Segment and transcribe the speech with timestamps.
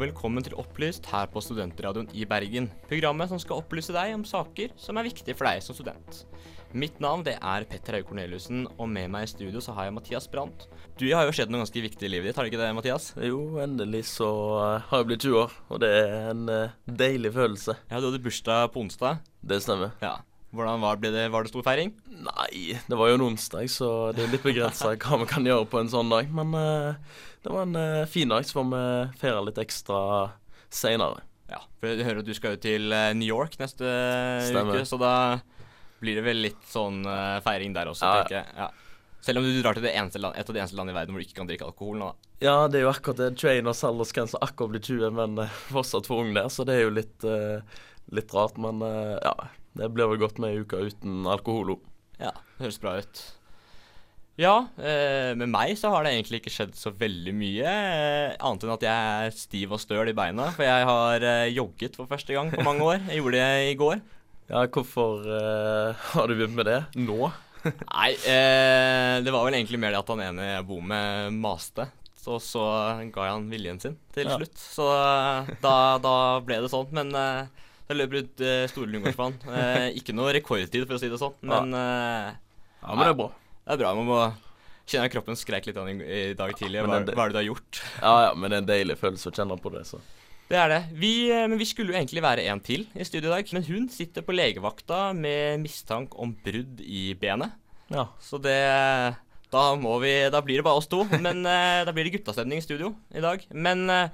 [0.00, 2.70] Og velkommen til Opplyst her på Studentradioen i Bergen.
[2.88, 6.22] Programmet som skal opplyse deg om saker som er viktige for deg som student.
[6.72, 9.96] Mitt navn det er Petter Haug Korneliussen, og med meg i studio så har jeg
[9.98, 10.64] Mathias Brandt.
[10.96, 13.10] Du har jo skjedd noe ganske viktig i livet ditt, har det ikke det, Mathias?
[13.28, 14.30] Jo, endelig så
[14.62, 16.74] eh, har jeg blitt 20 år, og det er en eh,
[17.04, 17.76] deilig følelse.
[17.92, 19.20] Ja, Du hadde bursdag på onsdag.
[19.44, 19.92] Det stemmer.
[20.00, 20.16] Ja.
[20.50, 21.92] Hvordan var, det, var det stor feiring?
[22.10, 25.68] Nei, det var jo en onsdag, så det er litt begrensa hva vi kan gjøre
[25.70, 26.30] på en sånn dag.
[26.34, 28.80] Men uh, det var en uh, fin dag, så får vi
[29.20, 30.00] feire litt ekstra
[30.74, 31.22] seinere.
[31.50, 33.82] Ja, for jeg hører at du skal jo til eh, New York neste
[34.46, 34.76] Stemmer.
[34.78, 35.14] uke, så da
[35.98, 38.54] blir det vel litt sånn uh, feiring der også, Ja, tenker jeg.
[38.54, 38.68] Ja.
[39.26, 39.86] Selv om du drar til
[40.22, 42.10] land, et av de eneste landene i verden hvor du ikke kan drikke alkohol nå.
[42.10, 42.30] da.
[42.46, 43.32] Ja, det er jo akkurat det.
[43.42, 45.42] Trainers aldersgrense akkurat blir 20, men
[45.74, 47.26] fortsatt for ung der, så det er jo litt,
[48.14, 48.56] litt rart.
[48.62, 49.34] Men ja,
[49.78, 51.84] det blir vel godt med ei uke uten alkohol òg.
[52.20, 53.20] Ja, det høres bra ut.
[54.40, 57.66] Ja, eh, med meg så har det egentlig ikke skjedd så veldig mye.
[57.66, 60.46] Eh, annet enn at jeg er stiv og støl i beina.
[60.56, 63.02] For jeg har eh, jogget for første gang på mange år.
[63.10, 64.00] Jeg gjorde det i går.
[64.50, 67.28] Ja, hvorfor eh, har du begynt med det nå?
[67.92, 71.90] Nei, eh, det var vel egentlig mer det at han ene jeg bor med, maste.
[72.20, 72.64] Så, så
[73.12, 74.38] ga jeg han viljen sin til Ja.
[74.40, 74.56] slutt.
[74.60, 76.88] Så eh, da, da ble det sånn.
[76.96, 79.40] Men eh, jeg løper ut eh, Store Lyngårdsbanen.
[79.60, 81.34] Eh, ikke noe rekordtid, for å si det sånn.
[81.42, 82.30] Men eh,
[82.80, 83.28] Ja, men det er bra.
[83.66, 83.90] det er bra.
[83.98, 84.20] Man må
[84.90, 85.94] kjenne at kroppen skreik litt i,
[86.30, 86.80] i dag tidlig.
[86.86, 87.82] Men Hva, det- hva er det du har gjort?
[88.00, 90.00] Ja, ja, men det er en deilig følelse å kjenne på det, så.
[90.50, 90.80] Det er det.
[90.98, 93.52] Vi, eh, men vi skulle jo egentlig være en til i studio i dag.
[93.54, 97.52] Men hun sitter på legevakta med mistanke om brudd i benet.
[97.90, 98.08] Ja.
[98.22, 98.56] Så det
[99.50, 101.04] Da må vi Da blir det bare oss to.
[101.18, 103.46] Men eh, da blir det guttastemning i studio i dag.
[103.54, 104.10] Men eh,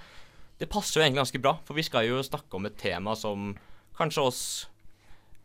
[0.60, 3.50] det passer jo egentlig ganske bra, for vi skal jo snakke om et tema som
[3.98, 4.42] kanskje oss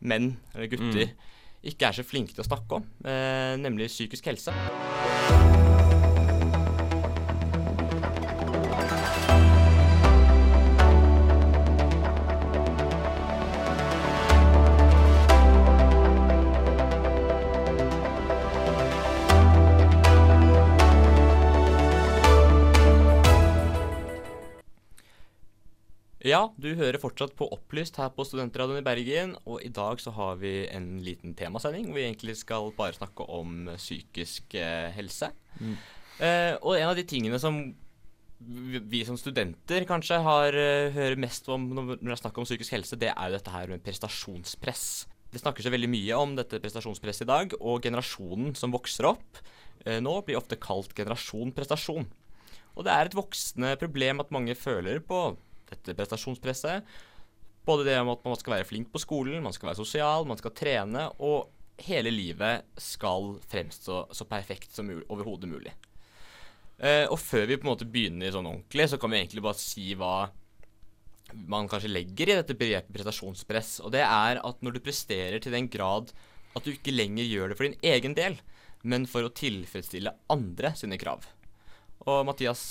[0.02, 1.14] menn, eller gutter,
[1.62, 2.88] ikke er så flinke til å snakke om.
[3.06, 5.61] Eh, nemlig psykisk helse.
[26.32, 30.14] Ja, du hører fortsatt på Opplyst her på Studentradioen i Bergen, og i dag så
[30.16, 35.28] har vi en liten temasending hvor vi egentlig skal bare snakke om psykisk eh, helse.
[35.60, 35.74] Mm.
[36.24, 37.58] Eh, og en av de tingene som
[38.42, 42.48] vi, vi som studenter kanskje har uh, hører mest om når det er snakk om
[42.48, 44.86] psykisk helse, det er jo dette her med prestasjonspress.
[45.32, 49.44] Det snakkes jo veldig mye om dette prestasjonspresset i dag, og generasjonen som vokser opp
[49.84, 52.08] eh, nå, blir ofte kalt generasjon prestasjon.
[52.72, 55.26] Og det er et voksende problem at mange føler på
[55.72, 56.92] dette prestasjonspresset.
[57.66, 60.40] Både det om at man skal være flink på skolen, man skal være sosial, man
[60.40, 61.50] skal trene, og
[61.82, 65.72] hele livet skal fremstå så perfekt som overhodet mulig.
[66.82, 69.60] Eh, og før vi på en måte begynner sånn ordentlig, så kan vi egentlig bare
[69.60, 70.14] si hva
[71.48, 73.78] man kanskje legger i dette begrepet prestasjonspress.
[73.86, 76.12] Og det er at når du presterer til den grad
[76.52, 78.36] at du ikke lenger gjør det for din egen del,
[78.82, 81.24] men for å tilfredsstille andre sine krav.
[82.02, 82.64] Og Mathias,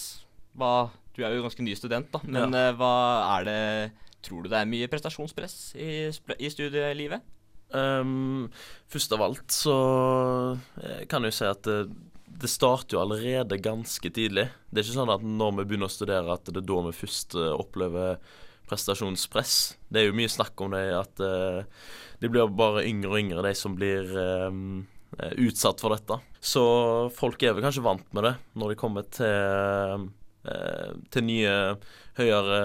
[0.59, 2.95] hva, du er jo ganske ny student, da, men eh, hva
[3.37, 3.59] er det
[4.21, 7.23] Tror du det er mye prestasjonspress i, i studielivet?
[7.73, 8.51] Um,
[8.91, 9.73] først av alt så
[10.77, 11.77] eh, kan jeg jo si at det,
[12.41, 14.47] det starter jo allerede ganske tidlig.
[14.69, 16.93] Det er ikke sånn at når vi begynner å studere at det er da vi
[16.99, 18.21] først eh, opplever
[18.71, 19.55] prestasjonspress.
[19.91, 21.65] Det er jo mye snakk om det at uh,
[22.21, 24.59] de blir bare yngre og yngre, de som blir eh,
[25.43, 26.17] utsatt for dette.
[26.39, 26.63] Så
[27.17, 30.07] folk er vel kanskje vant med det når de kommer til,
[30.41, 31.51] til nye
[32.17, 32.61] høyere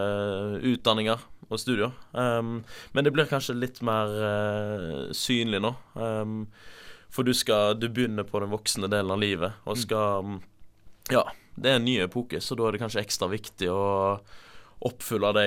[0.64, 1.20] utdanninger
[1.50, 1.92] og studier.
[2.12, 5.72] Um, men det blir kanskje litt mer uh, synlig nå.
[5.94, 6.40] Um,
[7.12, 10.40] for du skal Du begynner på den voksne delen av livet og skal um,
[11.12, 11.22] Ja,
[11.54, 14.18] det er en ny epoke, så da er det kanskje ekstra viktig å
[14.86, 15.46] oppfylle de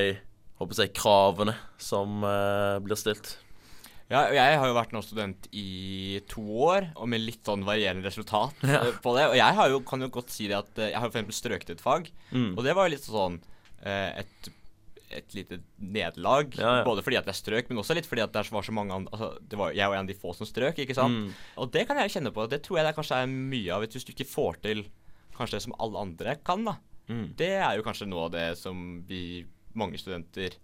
[0.59, 3.37] håper jeg, kravene som uh, blir stilt.
[4.09, 7.61] Ja, og jeg har jo vært nå student i to år, og med litt sånn
[7.67, 8.79] varierende resultat Ja.
[8.87, 9.27] eh, på det.
[9.29, 11.37] Og jeg har jo, kan jo godt si det at eh, jeg har for eksempel
[11.37, 12.55] strøket et fag, Mm.
[12.57, 13.37] og det var jo litt sånn
[13.85, 14.49] eh, et,
[15.13, 16.57] et lite nederlag.
[16.57, 16.83] Ja, ja.
[16.87, 19.13] Både fordi at jeg strøk, men også litt fordi at det var så mange andre
[19.13, 21.13] altså, det var, Jeg var en av de få som strøk, ikke sant.
[21.29, 21.31] Mm.
[21.61, 22.49] Og det kan jeg kjenne på.
[22.49, 24.83] Det tror jeg det kanskje er mye av hvis du ikke får til
[25.37, 26.75] kanskje det som alle andre kan, da.
[27.09, 27.27] Mm.
[27.37, 29.45] Det er jo kanskje noe av det som vi,
[29.77, 30.57] mange studenter,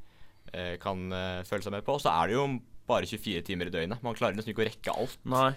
[0.81, 1.09] kan
[1.45, 1.95] føle seg med på.
[1.98, 2.44] Og så er det jo
[2.89, 4.03] bare 24 timer i døgnet.
[4.05, 5.17] Man klarer nesten ikke å rekke alt.
[5.29, 5.53] Nei.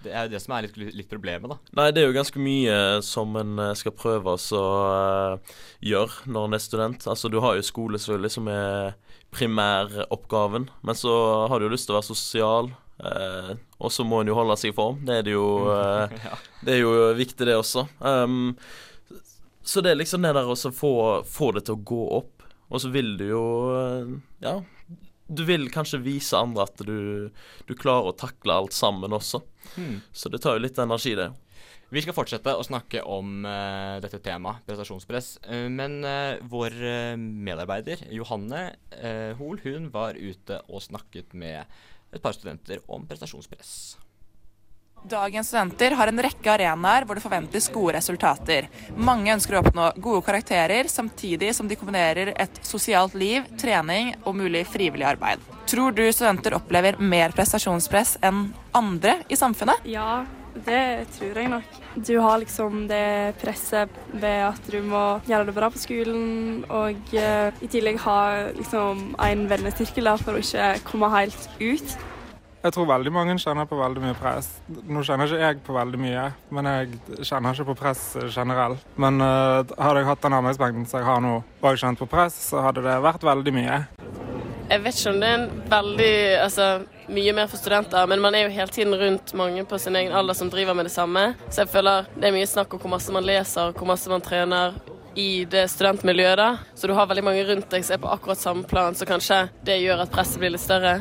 [0.00, 1.58] Det er jo det som er litt, litt problemet, da.
[1.76, 6.46] Nei, det er jo ganske mye som en eh, skal prøve å uh, gjøre når
[6.46, 7.08] en er student.
[7.10, 8.94] Altså, du har jo skole selvfølgelig som er
[9.36, 11.12] primæroppgaven, men så
[11.52, 12.72] har du jo lyst til å være sosial.
[13.00, 15.04] Uh, og så må en jo holde seg i form.
[15.04, 16.40] Det er det jo uh, ja.
[16.64, 17.84] Det er jo viktig, det også.
[18.00, 18.56] Um,
[19.60, 20.94] så det er liksom det der å få,
[21.28, 23.42] få det til å gå opp Og så vil du jo
[24.40, 24.54] Ja,
[25.30, 27.30] du vil kanskje vise andre at du,
[27.66, 29.42] du klarer å takle alt sammen også.
[29.76, 30.00] Mm.
[30.12, 31.30] Så det tar jo litt energi, det.
[31.90, 35.32] Vi skal fortsette å snakke om uh, dette temaet, prestasjonspress.
[35.46, 36.76] Uh, men uh, vår
[37.18, 38.68] medarbeider Johanne
[39.40, 41.64] Hoel hun var ute og snakket med
[42.10, 43.72] et par studenter om prestasjonspress.
[45.02, 48.68] Dagens studenter har en rekke arenaer hvor det forventes gode resultater.
[49.00, 54.36] Mange ønsker å oppnå gode karakterer, samtidig som de kombinerer et sosialt liv, trening og
[54.42, 55.40] mulig frivillig arbeid.
[55.70, 59.88] Tror du studenter opplever mer prestasjonspress enn andre i samfunnet?
[59.88, 60.26] Ja,
[60.66, 61.80] det tror jeg nok.
[61.96, 67.14] Du har liksom det presset ved at du må gjøre det bra på skolen, og
[67.16, 68.20] uh, i tillegg ha
[68.58, 71.98] liksom en vennestyrkel for å ikke komme helt ut.
[72.60, 74.50] Jeg tror veldig mange kjenner på veldig mye press.
[74.68, 78.02] Nå kjenner ikke jeg på veldig mye, men jeg kjenner ikke på press
[78.34, 78.82] generelt.
[79.00, 82.36] Men uh, hadde jeg hatt den arbeidsmengden som jeg har nå, og kjent på press,
[82.50, 83.80] så hadde det vært veldig mye.
[84.70, 86.12] Jeg vet ikke om det er en veldig
[86.44, 86.66] altså,
[87.10, 90.12] mye mer for studenter, men man er jo hele tiden rundt mange på sin egen
[90.14, 91.30] alder som driver med det samme.
[91.48, 94.22] Så jeg føler det er mye snakk om hvor masse man leser, hvor masse man
[94.22, 94.76] trener
[95.18, 96.36] i det studentmiljøet.
[96.38, 96.50] da.
[96.74, 99.46] Så du har veldig mange rundt deg som er på akkurat samme plan, så kanskje
[99.66, 101.00] det gjør at presset blir litt større.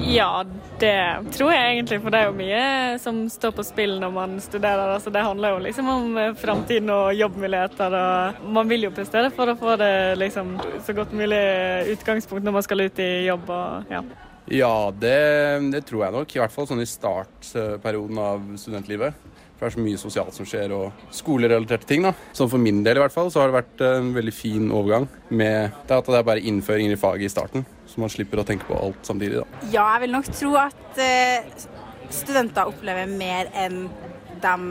[0.00, 0.44] Ja,
[0.78, 0.94] det
[1.34, 4.94] tror jeg egentlig, for det er jo mye som står på spill når man studerer.
[4.94, 7.96] Altså, det handler jo liksom om eh, framtiden og jobbmuligheter.
[7.98, 10.54] Og man vil jo prestere for å få det liksom,
[10.86, 11.40] så godt mulig
[11.96, 13.50] utgangspunkt når man skal ut i jobb.
[13.50, 14.02] Og, ja.
[14.60, 15.16] ja det,
[15.74, 16.36] det, tror jeg nok.
[16.36, 19.18] I hvert fall sånn i startperioden av studentlivet.
[19.58, 22.06] For det er så mye sosialt som skjer, og skolerelaterte ting.
[22.06, 22.14] da.
[22.38, 25.08] Sånn for min del i hvert fall, så har det vært en veldig fin overgang
[25.34, 27.66] med at det er bare innføringer i faget i starten.
[27.98, 29.40] Så man slipper å tenke på alt samtidig.
[29.40, 29.62] da.
[29.72, 31.64] Ja, jeg vil nok tro at uh,
[32.14, 33.88] studenter opplever mer enn
[34.38, 34.68] dem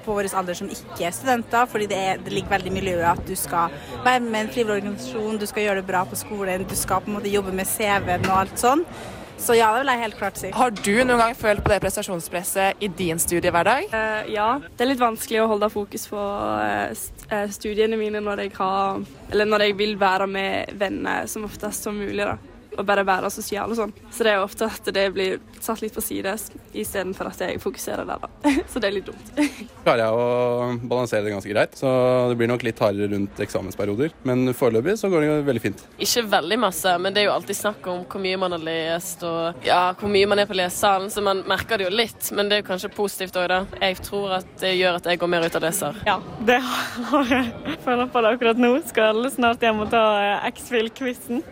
[0.00, 3.04] på vår alder som ikke er studenter, fordi det, er, det ligger veldig i miljøet
[3.10, 3.68] at du skal
[4.00, 7.04] være med i en frivillig organisasjon, du skal gjøre det bra på skolen, du skal
[7.04, 8.88] på en måte jobbe med CV-en og alt sånn.
[9.36, 10.48] Så ja, det vil jeg helt klart si.
[10.56, 13.92] Har du noen gang følt på det prestasjonspresset i din studiehverdag?
[13.92, 18.56] Uh, ja, det er litt vanskelig å holde fokus på uh, studiene mine når jeg,
[18.56, 19.04] har,
[19.36, 22.24] når jeg vil være med venner som oftest som mulig.
[22.24, 22.38] da
[22.78, 23.94] og bare være sosial og sånn.
[24.12, 26.36] Så det er jo ofte at det blir satt litt på side
[26.76, 28.52] istedenfor at jeg fokuserer der, da.
[28.70, 29.32] Så det er litt dumt.
[29.84, 31.90] Klarer jeg å balansere det ganske greit, så
[32.30, 34.12] det blir nok litt hardere rundt eksamensperioder.
[34.28, 35.84] Men foreløpig så går det veldig fint.
[36.02, 39.24] Ikke veldig masse, men det er jo alltid snakk om hvor mye man har lest
[39.26, 42.30] og ja, hvor mye man er på lesesalen, så man merker det jo litt.
[42.36, 43.62] Men det er jo kanskje positivt òg, da.
[43.80, 46.00] Jeg tror at det gjør at jeg går mer ut av leser.
[46.06, 47.76] Ja, det har jeg.
[47.86, 48.72] Føler på det akkurat nå.
[48.90, 50.04] Skal snart hjem og ta
[50.50, 51.42] X-Fill-quizen.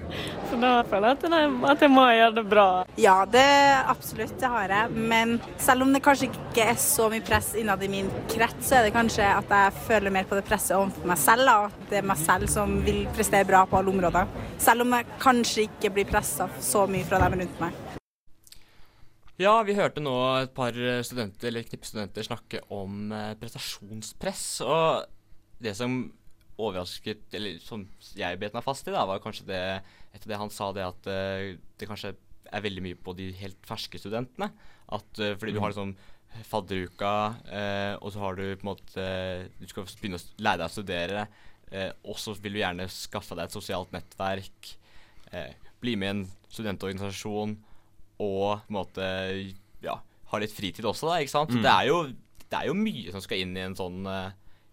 [0.48, 1.24] Så da føler jeg at,
[1.72, 2.66] at, jeg må gjøre det bra.
[3.00, 3.44] Ja, det
[3.88, 5.04] absolutt, det har jeg.
[5.10, 8.78] Men selv om det kanskje ikke er så mye press innad i min krets, så
[8.78, 11.52] er det kanskje at jeg føler mer på det presset overfor meg selv.
[11.52, 14.32] Og at det er meg selv som vil prestere bra på alle områder.
[14.62, 17.84] Selv om jeg kanskje ikke blir pressa så mye fra dem rundt meg.
[19.38, 20.74] Ja, vi hørte nå et par
[21.06, 24.46] studenter, eller knippestudenter snakke om eh, prestasjonspress.
[24.66, 25.04] Og
[25.62, 26.00] det som
[26.58, 27.84] overrasket, eller som
[28.18, 29.62] jeg bet meg fast i, da, var kanskje det
[30.14, 32.14] etter det han sa, det at uh, det kanskje
[32.48, 34.50] er veldig mye på de helt ferske studentene.
[34.88, 35.94] At, uh, fordi du har liksom
[36.48, 37.12] fadderuka,
[37.48, 39.06] uh, og så har du på en måte
[39.60, 41.28] Du skal begynne å lære deg å studere,
[42.08, 44.70] og så vil du gjerne skaffe deg et sosialt nettverk.
[45.82, 47.50] bli med i en studentorganisasjon
[48.24, 49.08] og på en måte
[49.84, 51.18] ja, ha litt fritid også, da.
[51.20, 51.52] ikke sant?
[51.52, 51.60] Mm.
[51.60, 51.98] Det, er jo,
[52.40, 54.08] det, er jo, mye som skal inn i en sånn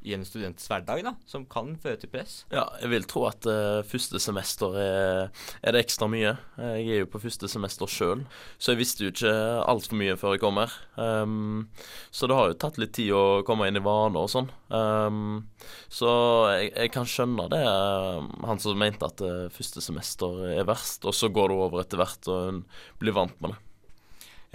[0.05, 2.37] i en students hverdag, da, som kan føre til press?
[2.53, 5.31] Ja, jeg vil tro at uh, første semester er,
[5.61, 6.35] er, det ekstra mye.
[6.61, 8.23] Jeg er jo på første semester sjøl,
[8.57, 9.33] så jeg visste jo ikke
[9.65, 10.77] altfor mye før jeg kom her.
[10.95, 11.67] Um,
[12.13, 14.49] så det har jo tatt litt tid å komme inn i vaner og sånn.
[14.69, 15.45] Um,
[15.91, 16.09] så
[16.53, 21.05] jeg, jeg, kan skjønne det, uh, han som mente at uh, første semester er verst,
[21.05, 22.65] og så går det over etter hvert, og en
[23.01, 23.61] blir vant med det.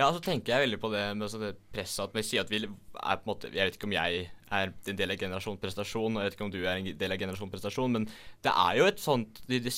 [0.00, 2.62] Ja, så tenker jeg veldig på det med det presset at vi sier at vi
[3.00, 6.16] er på en måte Jeg vet ikke om jeg er en del av generasjon prestasjon,
[6.16, 8.07] og jeg vet ikke om du er en del av generasjon prestasjon, men
[8.45, 9.75] det er jo et sånt Det, det,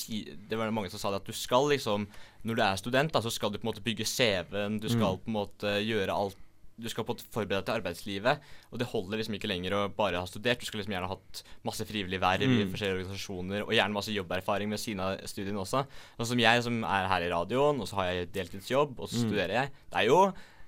[0.49, 2.07] det var mange som sa det at du skal liksom
[2.43, 5.17] Når du er student, da, så skal du på en måte bygge CV-en, du skal
[5.17, 5.21] mm.
[5.23, 6.39] på en måte gjøre alt
[6.73, 10.21] du skal på forberede deg til arbeidslivet, og det holder liksom ikke lenger å bare
[10.21, 10.61] ha studert.
[10.61, 12.55] Du skal liksom gjerne ha hatt masse frivillig verv mm.
[12.63, 15.83] i forskjellige organisasjoner, og gjerne masse jobberfaring med sine studiene også.
[16.17, 19.19] Sånn som jeg, som er her i radioen, og så har jeg deltidsjobb, og så
[19.19, 19.27] mm.
[19.27, 19.73] studerer jeg.
[19.93, 20.19] Det er jo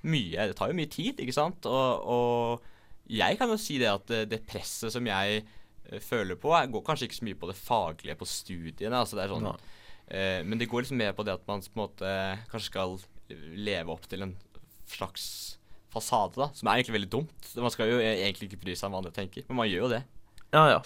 [0.06, 1.68] mye Det tar jo mye tid, ikke sant?
[1.70, 6.40] Og, og jeg kan jo si det at det, det presset som jeg uh, føler
[6.42, 9.02] på, jeg går kanskje ikke så mye på det faglige på studiene.
[9.02, 11.76] altså det er sånn, uh, Men det går liksom mer på det at man på
[11.76, 12.16] en måte
[12.52, 12.98] kanskje skal
[13.58, 14.36] leve opp til en
[14.90, 15.26] slags
[15.96, 17.54] fasade, da, som er egentlig veldig dumt.
[17.56, 19.94] Man skal jo egentlig ikke bry seg om hva andre tenker, men man gjør jo
[19.96, 20.04] det.
[20.56, 20.80] Ja, ja.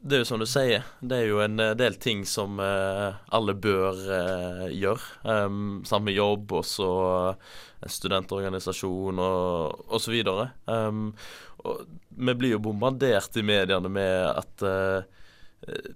[0.00, 3.18] Det er jo som du sier, det er jo en eh, del ting som uh,
[3.36, 5.02] alle bør uh, gjøre.
[5.26, 6.90] Um, med jobb, og så
[7.34, 7.40] en
[7.88, 10.16] studentorganisasjon og, osv.
[10.66, 11.12] Um,
[11.64, 15.06] og vi blir jo bombardert i mediene med at uh,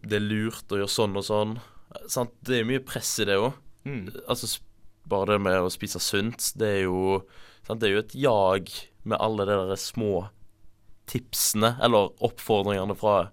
[0.04, 1.56] det er lurt å gjøre sånn og sånn.
[2.10, 2.32] Sant?
[2.44, 3.52] Det er mye press i det òg.
[3.84, 4.06] Mm.
[4.24, 4.48] Altså,
[5.08, 7.20] bare det med å spise sunt, det er jo
[7.66, 7.80] sant?
[7.80, 8.72] Det er jo et jag
[9.04, 10.28] med alle de der små
[11.10, 13.28] tipsene, eller oppfordringene fra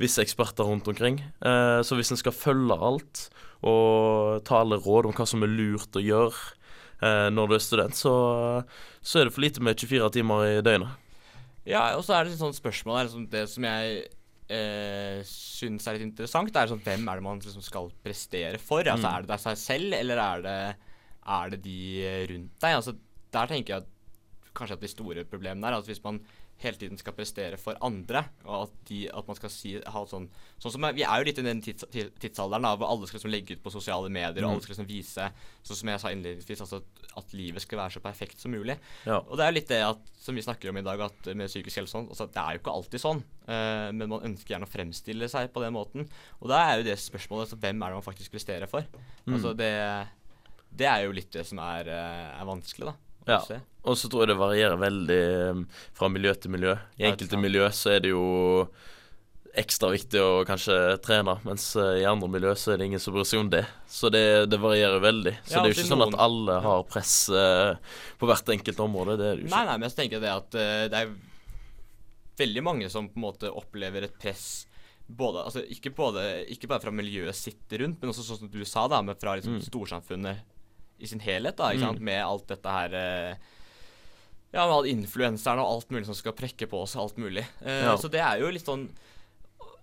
[0.00, 1.18] visse eksperter rundt omkring.
[1.44, 3.26] Eh, så hvis en skal følge alt
[3.66, 6.59] og ta alle råd om hva som er lurt å gjøre
[7.32, 8.12] når du er student, så,
[9.00, 10.96] så er det for lite med 24 timer i døgnet.
[11.68, 14.00] Ja, og så er det et sånt spørsmål her, liksom, det som jeg
[14.50, 18.58] eh, syns er litt interessant, det er sånn hvem er det man liksom skal prestere
[18.58, 18.84] for?
[18.84, 19.14] Altså, Mm.
[19.14, 20.58] Er det deg seg selv, eller er det,
[21.38, 21.78] er det de
[22.32, 22.76] rundt deg?
[22.80, 22.96] Altså,
[23.30, 26.18] der tenker jeg at kanskje at de store problemene er at hvis man
[26.60, 30.26] hele tiden skal prestere for andre, og at, de, at man skal si ha sånn
[30.60, 31.86] Sånn som Vi er jo litt i den tids,
[32.20, 34.52] tidsalderen da, hvor alle skal liksom legge ut på sosiale medier, og Mm.
[34.58, 35.28] alle skal liksom vise
[35.64, 38.76] Sånn som jeg sa innledningsvis, altså at, at livet skal være så perfekt som mulig.
[39.06, 39.18] Ja.
[39.24, 41.48] Og det er jo litt det at, som vi snakker om i dag, at med
[41.48, 43.22] psykisk helse sånn, altså det er jo ikke alltid sånn.
[43.48, 46.08] uh, men man ønsker gjerne å fremstille seg på den måten.
[46.40, 48.84] Og da er jo det spørsmålet altså, hvem er det man faktisk presterer for?
[49.26, 49.34] Mm.
[49.34, 49.72] Altså det,
[50.70, 52.94] det er jo litt det som er, eh, er vanskelig, da.
[53.28, 53.40] Ja.
[53.82, 55.20] Og så tror jeg det varierer veldig
[55.56, 56.74] um, fra miljø til miljø.
[57.00, 58.24] I enkelte miljø så er det jo
[59.60, 63.16] ekstra viktig å kanskje trene, mens uh, i andre miljø så er det ingen som
[63.16, 63.64] bryr seg om det.
[63.90, 64.22] Så det,
[64.52, 65.32] det varierer veldig.
[65.42, 67.74] Så Ja, det er jo altså, ikke sånn at alle har press uh,
[68.20, 69.16] på hvert enkelt område.
[69.18, 69.70] Det er det jo Nei, ikke.
[69.72, 71.14] nei, men jeg tenker det at uh, det er
[72.40, 74.66] veldig mange som på en måte opplever et press
[75.10, 76.22] både, altså ikke, både,
[76.54, 79.56] ikke bare fra miljøet sitt rundt, men også sånn som du sa, da, fra liksom
[79.58, 79.64] Mm.
[79.66, 80.44] storsamfunnet
[81.00, 81.88] i sin helhet, da, ikke Mm.
[81.94, 83.34] sant, med alt dette her eh,
[84.52, 87.44] Ja, med influenserne og alt mulig som skal prekke på oss, alt mulig.
[87.62, 87.96] Eh, Ja.
[87.96, 88.88] Så det er jo litt sånn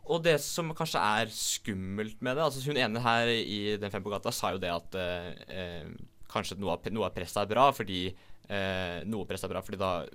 [0.10, 4.04] Og det som kanskje er skummelt med det altså Hun ene her i Den fem
[4.04, 5.90] på gata sa jo det at eh, eh,
[6.30, 8.14] kanskje noe av, noe av presset er bra fordi
[8.50, 10.06] eh, Noe press er bra fordi da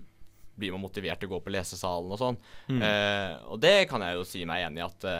[0.56, 2.36] blir man motivert til å gå på lesesalen og sånn.
[2.68, 2.82] Mm.
[2.84, 5.14] Eh, og det kan jeg jo si meg enig i at det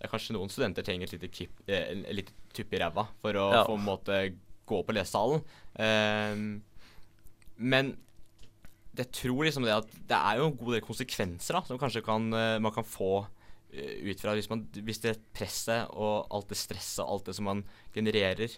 [0.00, 3.64] er kanskje noen studenter trenger et lite, kipp, lite tupp i ræva for å Ja.
[3.68, 4.16] få en måte
[4.68, 5.42] gå på lesesalen.
[5.80, 6.36] Eh,
[7.58, 7.96] men
[8.98, 12.02] jeg tror liksom det at det er jo en god del konsekvenser da, som kanskje
[12.06, 13.26] kan, eh, man kan få
[13.72, 17.36] eh, ut fra hvis, man, hvis det presset og alt det stresset og alt det
[17.38, 17.60] som man
[17.94, 18.54] genererer,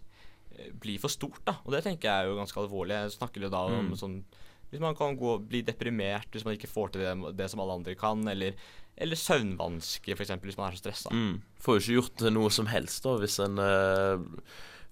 [0.55, 1.43] eh, blir for stort.
[1.45, 2.97] da, Og det tenker jeg er jo ganske alvorlig.
[3.05, 3.97] Jeg snakker jo da om Mm.
[3.99, 4.25] sånn
[4.71, 7.75] Hvis man kan gå, bli deprimert hvis man ikke får til det, det som alle
[7.81, 8.55] andre kan, eller,
[8.97, 10.31] eller søvnvansker f.eks.
[10.45, 11.11] hvis man er så stressa.
[11.11, 11.40] Mm.
[11.59, 14.23] Får jo ikke gjort noe som helst da hvis en eh,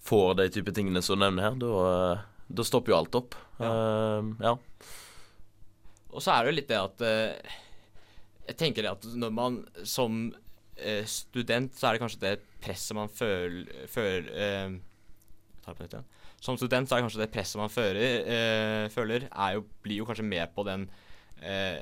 [0.09, 1.61] får de type tingene som du nevner her.
[1.61, 1.71] Da,
[2.49, 3.39] da stopper jo alt opp.
[3.61, 3.71] Ja.
[3.71, 4.57] Uh, ja.
[6.09, 7.57] Og så er det jo litt det at uh,
[8.49, 12.97] Jeg tenker det at når man som uh, student, så er det kanskje det presset
[12.99, 14.79] man føler, føler eh,
[15.65, 16.09] tar på nytt igjen.
[16.43, 20.03] Som student så er det kanskje det presset man fører, eh, føler, er jo, blir
[20.03, 20.87] jo kanskje med på den
[21.43, 21.79] eh,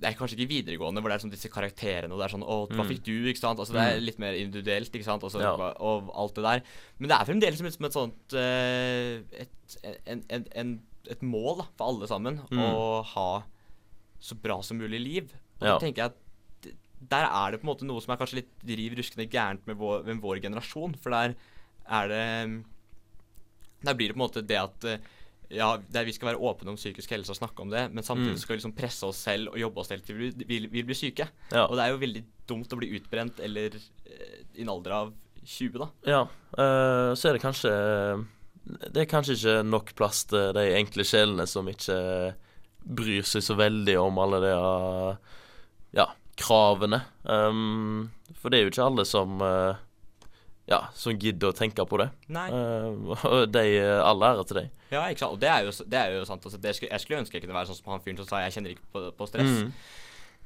[0.00, 2.42] det er kanskje ikke videregående hvor det er sånn disse karakterene og det er sånn
[2.44, 2.88] Å, hva Mm.
[2.90, 3.12] fikk du?
[3.30, 3.58] ikke sant?
[3.58, 4.04] Altså Det er Mm.
[4.04, 5.22] litt mer individuelt, ikke sant?
[5.22, 5.56] Også, Ja.
[5.56, 6.62] hva- Og alt det der.
[6.98, 11.20] Men det er fremdeles som et, som et sånt eh, et, en, en, en, et
[11.22, 12.58] mål da, for alle sammen Mm.
[12.58, 13.42] å ha
[14.20, 15.32] så bra som mulig liv.
[15.60, 15.78] Og Ja.
[15.78, 16.16] tenker jeg at
[17.08, 19.76] der er det på en måte noe som er kanskje litt riv ruskende gærent med
[19.76, 20.96] vår, med vår generasjon.
[20.98, 21.34] For der
[21.88, 22.64] er det
[23.84, 24.98] Der blir det på en måte det at eh,
[25.50, 28.36] ja, der vi skal være åpne om psykisk helse og snakke om det, men samtidig
[28.36, 28.38] Mm.
[28.42, 30.94] skal vi liksom presse oss selv og jobbe oss selv til vi vil, vil bli
[30.94, 31.28] syke.
[31.52, 31.66] Ja.
[31.66, 35.12] Og det er jo veldig dumt å bli utbrent eller eh, i en alder av
[35.44, 35.88] 20, da.
[36.08, 36.22] Ja,
[36.56, 37.72] uh, så er det kanskje
[38.64, 42.34] Det er kanskje ikke nok plass til de enkle sjelene som ikke
[42.84, 45.16] bryr seg så veldig om alle de eh,
[46.00, 46.06] ja,
[46.40, 47.02] kravene.
[47.24, 48.10] Um,
[48.40, 49.82] for det er jo ikke alle som eh,
[50.70, 52.06] ja, som gidder å tenke på det.
[52.32, 52.46] Nei.
[52.48, 53.64] Uh, og de,
[54.00, 54.70] all ære til deg.
[54.94, 55.36] Ja, ikke sant.
[55.36, 56.46] Og det er jo, det er jo sant.
[56.46, 58.40] Altså, det skulle, jeg skulle ønske jeg kunne være sånn som han fyren som sa
[58.46, 59.60] jeg kjenner ikke på, på stress.
[59.60, 59.74] Mm.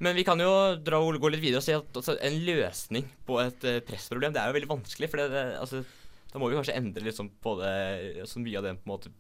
[0.06, 0.50] Men vi kan jo
[0.87, 4.42] dra, gå litt videre og si at altså, en løsning på et uh, pressproblem, det
[4.42, 5.10] er jo veldig vanskelig.
[5.12, 5.82] For det, det, altså,
[6.32, 8.94] da må vi kanskje endre litt sånn på det Så mye av det på en
[8.96, 9.14] måte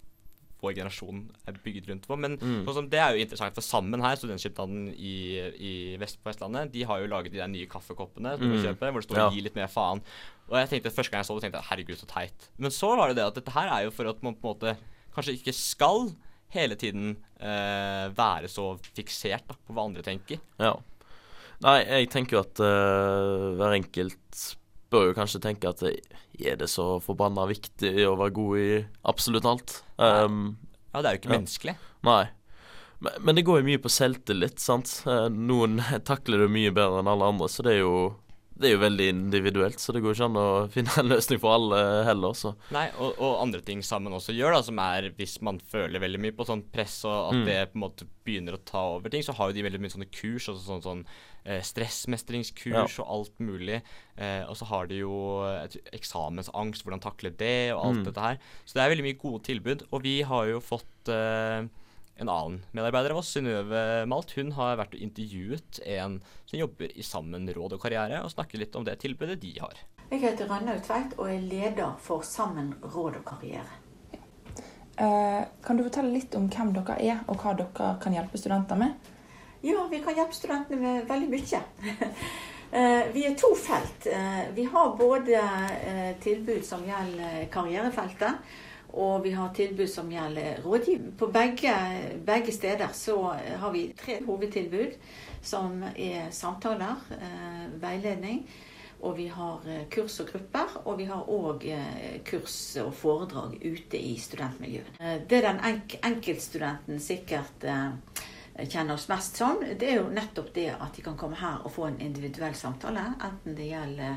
[0.60, 2.16] vår generasjon er bygd rundt på.
[2.18, 2.64] Men Mm.
[2.66, 6.72] sånn som det er jo interessant, for sammen her, Studentskipnaden i, i Vest på Vestlandet,
[6.72, 8.64] de har jo laget de der nye kaffekoppene som kjøper, Mm.
[8.66, 9.30] kjøpe, hvor det står Ja.
[9.30, 10.02] 'gi litt mer faen'.
[10.50, 12.48] Og jeg tenkte Første gang jeg så det, tenkte jeg herregud, så teit.
[12.58, 14.54] Men så var det det at dette her er jo for at man på en
[14.54, 14.76] måte
[15.14, 16.14] kanskje ikke skal
[16.50, 20.40] hele tiden eh, være så fiksert da, på hva andre tenker.
[20.58, 20.74] Ja.
[21.60, 24.56] Nei, jeg tenker jo at uh, hver enkelt
[24.90, 25.82] bør jo kanskje tenke at
[26.40, 28.68] er det så forbanna viktig å være god i
[29.10, 29.80] absolutt alt?
[29.98, 30.56] Um,
[30.94, 31.76] Ja, det er jo ikke menneskelig.
[32.06, 32.24] nei.
[33.00, 34.90] Men, men det går jo mye på selvtillit, sant.
[35.06, 35.76] Eh, Noen
[36.08, 37.98] takler det mye bedre enn alle andre, så det er jo
[38.58, 41.54] det er jo veldig individuelt, så det går ikke an å finne en løsning for
[41.54, 41.78] alle
[42.08, 42.32] heller.
[42.34, 42.56] Så.
[42.74, 46.18] Nei, og, og andre ting sammen også gjør, da, som er hvis man føler veldig
[46.24, 47.44] mye på sånn press, og at Mm.
[47.46, 49.94] det på en måte begynner å ta over ting, så har jo de veldig mye
[49.94, 51.04] sånne kurs, altså sånn, sånn
[51.48, 53.80] eh, stressmestringskurs og alt mulig.
[54.20, 55.14] Eh, og så har de jo
[55.48, 58.04] et eksamensangst, hvordan takle det, og alt Mm.
[58.10, 58.38] dette her.
[58.64, 59.86] Så det er veldig mye gode tilbud.
[59.90, 61.64] Og vi har jo fått eh,
[62.20, 66.90] en annen medarbeider av oss, Synnøve Malt, hun har vært og intervjuet en som jobber
[66.98, 69.78] i Sammen råd og karriere, og snakket litt om det tilbudet de har.
[70.10, 73.70] Jeg heter Rønnaug Tveit og er leder for Sammen råd og karriere.
[74.98, 78.76] Eh, kan du fortelle litt om hvem dere er, og hva dere kan hjelpe studenter
[78.80, 78.96] med?
[79.60, 81.64] Ja, vi kan hjelpe studentene med veldig mye.
[82.70, 84.06] Eh, Vi er to felt.
[84.06, 88.50] Eh, Vi har både eh, tilbud som gjelder karrierefeltet,
[88.92, 91.14] og vi har tilbud som gjelder rådgivning.
[91.16, 91.72] På begge,
[92.26, 94.98] begge steder så har vi tre hovedtilbud,
[95.40, 97.00] som er samtaler,
[97.80, 98.44] veiledning,
[99.00, 101.64] og vi har kurs og grupper, og vi har òg
[102.28, 104.98] kurs og foredrag ute i studentmiljøet.
[105.00, 107.64] Det Det den enk enkeltstudenten sikkert
[108.66, 111.72] kjenner oss mest sånn, det er jo nettopp det at de kan komme her og
[111.74, 113.04] få en individuell samtale.
[113.22, 114.16] Enten det gjelder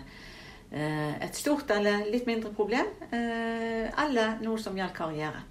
[0.72, 5.46] eh, et stort eller litt mindre problem, eh, eller noe som gjelder karriere.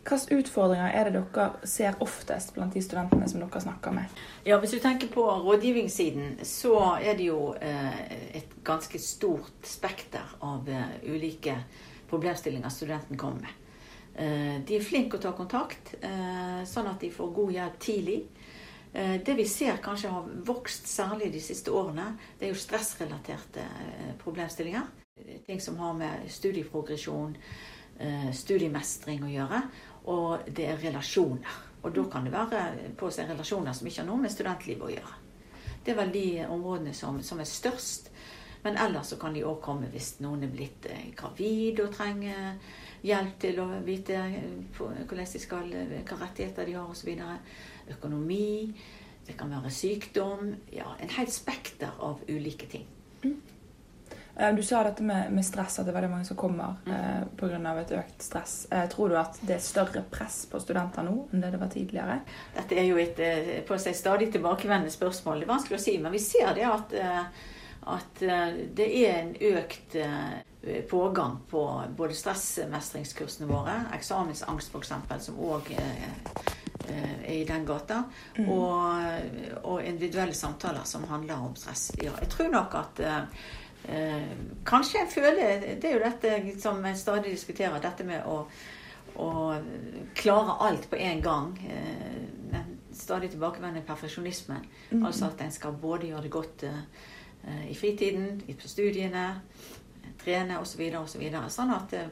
[0.00, 4.20] Hvilke utfordringer er det dere ser oftest blant de studentene som dere snakker med?
[4.48, 8.02] Ja, Hvis du tenker på rådgivningssiden, så er det jo eh,
[8.40, 10.68] et ganske stort spekter av
[11.04, 11.58] ulike
[12.08, 13.59] problemstillinger studenten kommer med.
[14.14, 18.20] Eh, de er flinke å ta kontakt, eh, sånn at de får god hjelp tidlig.
[18.92, 23.64] Eh, det vi ser kanskje har vokst særlig de siste årene, det er jo stressrelaterte
[24.18, 24.86] problemstillinger.
[25.46, 27.36] Ting som har med studieprogresjon,
[28.32, 29.62] studiemestring å gjøre.
[30.06, 31.58] Og det er relasjoner.
[31.82, 34.88] Og da kan det være på seg relasjoner som ikke har noe med studentlivet å
[34.88, 35.18] gjøre.
[35.84, 38.10] Det er vel de områdene som, som er størst.
[38.62, 42.56] Men ellers så kan de òg komme hvis noen er blitt eh, gravid og trenger
[43.06, 47.14] hjelp til å vite eh, hvordan de skal, eh, hvilke rettigheter de har osv.
[47.90, 48.74] Økonomi.
[49.26, 50.52] Det kan være sykdom.
[50.74, 52.86] Ja, en helt spekter av ulike ting.
[53.24, 53.38] Mm.
[54.56, 57.58] Du sa dette med, med stress, at det er veldig mange som kommer eh, pga.
[57.80, 58.54] et økt stress.
[58.70, 61.72] Eh, tror du at det er større press på studenter nå enn det det var
[61.72, 62.20] tidligere?
[62.56, 63.20] Dette er jo et
[63.68, 65.42] på seg stadig tilbakevendende spørsmål.
[65.42, 67.48] Det er vanskelig å si, men vi ser det at, eh,
[67.88, 71.62] at eh, det er en økt eh, pågang på
[71.96, 74.92] både stressmestringskursene våre, eksamensangst f.eks.,
[75.24, 76.18] som òg er
[77.30, 78.00] i den gata,
[78.50, 81.92] og, og individuelle samtaler som handler om stress.
[82.02, 83.44] Ja, jeg tror nok at eh,
[83.94, 84.32] eh,
[84.66, 88.40] Kanskje jeg føler Det er jo dette som jeg stadig diskuterer, dette med å
[89.20, 89.54] å
[90.14, 91.54] klare alt på en gang.
[91.70, 94.64] Eh, Den stadig tilbakevendende perfeksjonismen.
[94.90, 95.06] Mhm.
[95.06, 96.82] Altså at en skal både gjøre det godt eh,
[97.68, 99.22] i fritiden, på studiene,
[100.24, 100.82] trene osv.
[101.00, 101.24] osv.
[101.52, 102.08] Sånn at eh,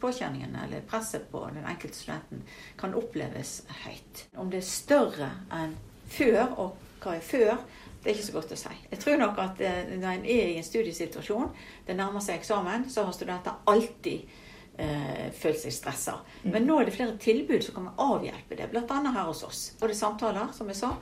[0.00, 2.42] påkjenningen eller presset på den enkelte studenten
[2.80, 4.26] kan oppleves høyt.
[4.36, 5.76] Om det er større enn
[6.08, 7.54] før, og hva er før,
[8.02, 8.74] det er ikke så godt å si.
[8.92, 11.54] Jeg tror nok at eh, når en er i en studiesituasjon,
[11.86, 14.36] det nærmer seg eksamen, så har studenter alltid
[14.80, 16.18] eh, følt seg stressa.
[16.46, 18.84] Men nå er det flere tilbud som kan avhjelpe det, bl.a.
[18.88, 19.64] her hos oss.
[19.80, 20.94] Både samtaler, som jeg sa,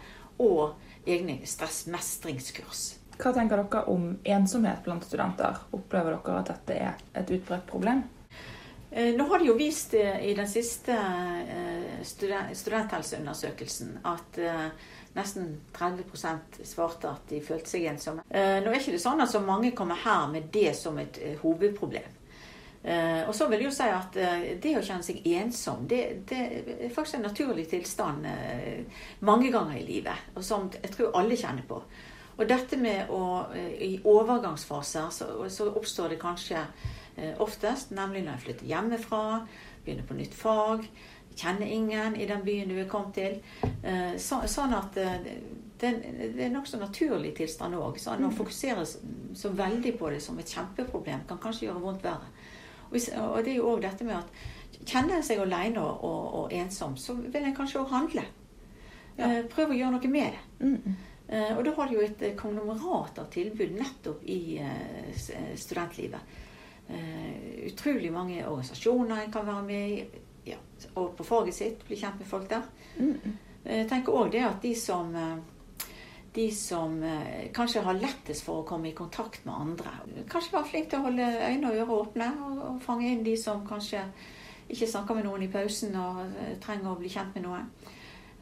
[0.43, 2.96] og egne stressmestringskurs.
[3.17, 5.57] Hva tenker dere om ensomhet blant studenter?
[5.77, 8.05] Opplever dere at dette er et utbredt problem?
[8.91, 14.39] Eh, Nå har det jo vist eh, i den siste eh, studenthelseundersøkelsen at
[15.17, 18.21] nesten 30% svarte at de følte seg ensomme.
[18.29, 22.11] Nå er ikke det sånn at så mange kommer her med det som et hovedproblem.
[23.25, 24.19] Og så vil jeg jo si at
[24.61, 26.43] det å kjenne seg ensom, det, det
[26.77, 28.29] er faktisk en naturlig tilstand
[29.25, 30.29] mange ganger i livet.
[30.37, 31.81] Og som jeg tror alle kjenner på.
[32.37, 36.61] Og dette med å eh, I overgangsfaser så, så oppstår det kanskje
[37.16, 39.22] eh, oftest, nemlig når jeg flytter hjemmefra,
[39.85, 40.85] begynner på nytt fag,
[41.37, 43.38] kjenner ingen i den byen du er kommet til.
[43.83, 45.16] Eh, Så, sånn at eh,
[45.81, 45.92] det,
[46.37, 47.99] det er nokså naturlig tilstand òg.
[48.01, 52.31] Så å fokusere så, veldig på det som et kjempeproblem kan kanskje gjøre vondt verre.
[52.87, 56.25] Og, og det er jo òg dette med at kjenner en seg alene og, og,
[56.40, 58.25] og ensom, så vil en kanskje òg handle.
[59.16, 59.29] Ja.
[59.49, 60.42] Prøv å gjøre noe med det.
[60.64, 60.96] Eh,
[61.29, 66.37] Og da har du jo et eh, konglomerat av tilbud nettopp i eh, eh, studentlivet.
[66.89, 70.23] Eh, utrolig mange organisasjoner en kan være med i.
[70.47, 70.61] Ja,
[70.95, 72.62] og på faget sitt, bli kjent med folk der.
[73.01, 75.37] Eh, Jeg tenker òg det at de som eh,
[76.37, 79.91] de som eh, kanskje har lettest for å komme i kontakt med andre.
[80.31, 83.65] Kanskje være flink til å holde øyne og ører åpne og, fange inn de som
[83.67, 84.03] kanskje
[84.69, 87.71] ikke snakker med noen i pausen og eh, trenger å bli kjent med noen.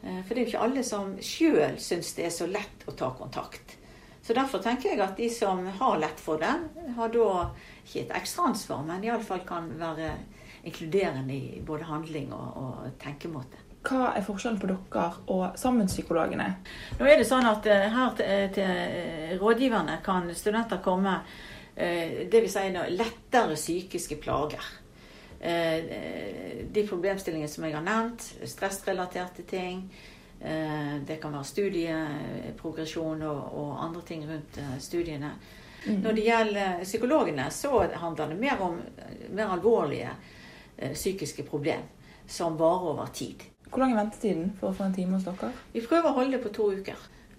[0.05, 2.93] Eh, for det er jo ikke alle som sjøl syns det er så lett å
[2.97, 3.77] ta kontakt.
[4.25, 6.53] Så derfor tenker jeg at de som har lett for det,
[6.97, 7.27] har da
[7.85, 10.15] ikke et ekstra ansvar, men iallfall kan være
[10.65, 13.61] inkluderende i både handling og, og tenkemåte.
[13.85, 16.47] Hva er forskjellen på dere og samfunnspsykologene?
[16.97, 21.19] Nå er det sånn at eh, her til, til rådgiverne kan studenter komme
[21.75, 24.73] eh, det vil si lettere psykiske plager.
[25.45, 29.83] Eh, De problemstillingene som jeg har nevnt, stressrelaterte ting.
[30.41, 34.81] eh, Det kan være studieprogresjon og, og andre ting rundt studiene.
[34.81, 35.31] studiene.
[35.85, 40.09] Når det gjelder psykologene, så handler det mer om eh, mer alvorlige
[40.77, 41.81] eh, psykiske problem
[42.27, 43.43] som varer over tid.
[43.69, 45.51] Hvor lang er ventetiden for å få en time hos dere?
[45.73, 46.97] Vi prøver å holde det på to uker.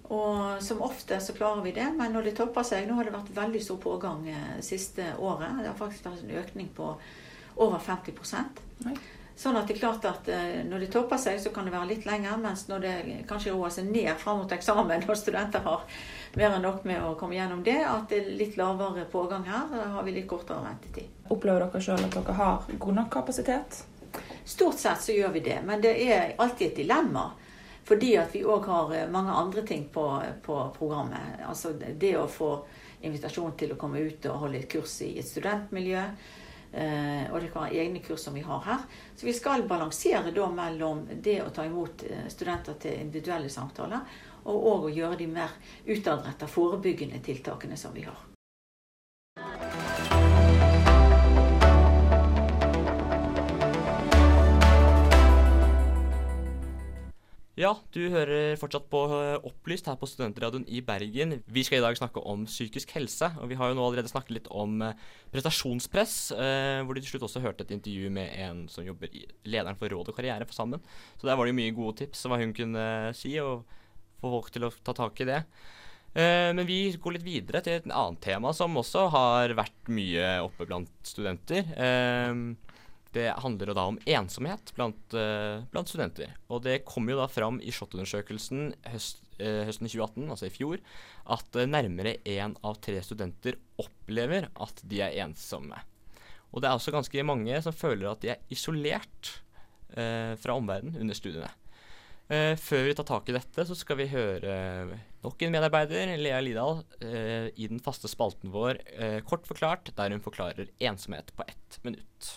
[0.09, 3.11] Og som ofte så klarer vi det, men når det topper seg Nå har det
[3.11, 5.59] vært veldig stor pågang eh, siste året.
[5.59, 6.93] Det har faktisk vært en økning på
[7.63, 8.63] over 50%
[9.37, 11.91] Sånn at det er klart at eh, når det topper seg, så kan det være
[11.91, 12.39] litt lenger.
[12.41, 12.93] Mens når det
[13.29, 15.83] kanskje roer seg ned fram mot eksamen, og studenter har
[16.33, 19.67] mer enn nok med å komme gjennom det, at det er litt lavere pågang her,
[19.69, 21.11] da har vi litt kortere ventetid.
[21.29, 23.83] Opplever dere sjøl at dere har god nok kapasitet?
[24.47, 27.27] Stort sett så gjør vi det, men det er alltid et dilemma.
[27.87, 30.07] Fordi at vi òg har eh, mange andre ting på,
[30.49, 31.45] på programmet.
[31.45, 32.51] Altså det å få
[33.05, 36.01] invitasjon til å komme ut og holde et kurs i et studentmiljø.
[36.71, 38.85] Eh, og det kan være egne kurs som vi har her.
[39.15, 44.03] Så vi skal balansere da mellom det å ta imot eh, studenter til individuelle samtaler,
[44.47, 45.55] og òg å gjøre de mer
[45.87, 48.27] utadretta forebyggende tiltakene som vi har.
[57.57, 61.39] Ja, du hører fortsatt på eh, Opplyst her på Studentradioen i Bergen.
[61.49, 64.35] Vi skal i dag snakke om psykisk helse, og vi har jo nå allerede snakket
[64.35, 64.99] litt om eh,
[65.33, 69.23] prestasjonspress, eh, hvor du til slutt også hørte et intervju med en som jobber i
[69.49, 70.85] lederen for Råd og karriere for Sammen.
[71.17, 72.85] Så der var det jo mye gode tips hva hun kunne
[73.17, 73.65] si, og
[74.21, 75.41] få folk til å ta tak i det.
[76.17, 80.65] Men vi går litt videre til et annet tema som også har vært mye oppe
[80.65, 81.67] blant studenter.
[83.15, 86.33] Det handler da om ensomhet blant, eh, blant studenter.
[86.51, 90.81] Og det kom jo da fram i SHoT-undersøkelsen høst, eh, høsten 2018, altså i fjor,
[91.37, 95.79] at eh, nærmere én av tre studenter opplever at de er ensomme.
[96.53, 99.33] Og det er også ganske mange som føler at de er isolert
[99.95, 101.51] eh, fra omverdenen under studiene.
[102.27, 104.55] Eh, før vi tar tak i dette, så skal vi høre
[105.23, 108.81] nok en medarbeider, Lea Lidal, eh, i den faste spalten vår
[109.27, 112.33] Kort forklart, der hun forklarer ensomhet på ett minutt.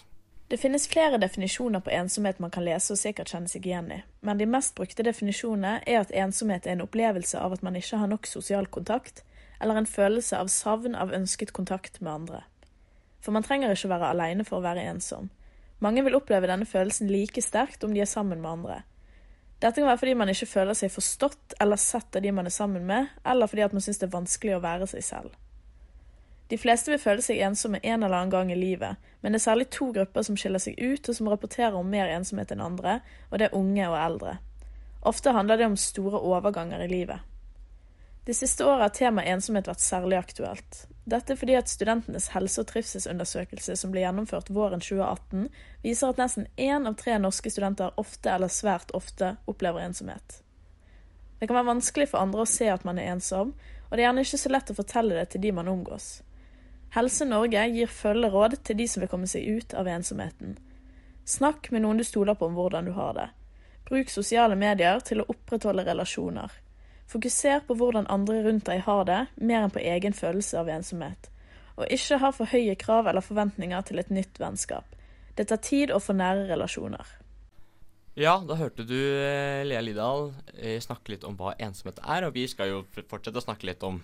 [0.50, 3.98] Det finnes flere definisjoner på ensomhet man kan lese og sikkert kjenne seg igjen i,
[4.26, 8.00] men de mest brukte definisjonene er at ensomhet er en opplevelse av at man ikke
[8.00, 9.22] har nok sosial kontakt,
[9.62, 12.40] eller en følelse av savn av ønsket kontakt med andre.
[13.22, 15.28] For man trenger ikke være alene for å være ensom.
[15.78, 18.80] Mange vil oppleve denne følelsen like sterkt om de er sammen med andre.
[19.62, 22.56] Dette kan være fordi man ikke føler seg forstått eller sett av de man er
[22.58, 25.38] sammen med, eller fordi at man syns det er vanskelig å være seg selv.
[26.50, 29.44] De fleste vil føle seg ensomme en eller annen gang i livet, men det er
[29.44, 32.96] særlig to grupper som skiller seg ut og som rapporterer om mer ensomhet enn andre,
[33.30, 34.38] og det er unge og eldre.
[35.06, 37.20] Ofte handler det om store overganger i livet.
[38.26, 40.84] De siste åra har temaet ensomhet vært særlig aktuelt.
[41.08, 45.48] Dette fordi at studentenes helse- og trivselsundersøkelse som ble gjennomført våren 2018,
[45.82, 50.42] viser at nesten én av tre norske studenter ofte eller svært ofte opplever ensomhet.
[51.38, 53.54] Det kan være vanskelig for andre å se at man er ensom,
[53.88, 56.10] og det er gjerne ikke så lett å fortelle det til de man omgås.
[56.90, 60.56] Helse Norge gir følgeråd til de som vil komme seg ut av ensomheten.
[61.22, 63.28] Snakk med noen du stoler på om hvordan du har det.
[63.86, 66.50] Bruk sosiale medier til å opprettholde relasjoner.
[67.10, 71.30] Fokuser på hvordan andre rundt deg har det, mer enn på egen følelse av ensomhet.
[71.78, 74.98] Og ikke ha for høye krav eller forventninger til et nytt vennskap.
[75.38, 77.06] Det tar tid å få nære relasjoner.
[78.18, 82.34] Ja, da hørte du eh, Lea Lidal eh, snakke litt om hva ensomhet er, og
[82.34, 84.02] vi skal jo fortsette å snakke litt om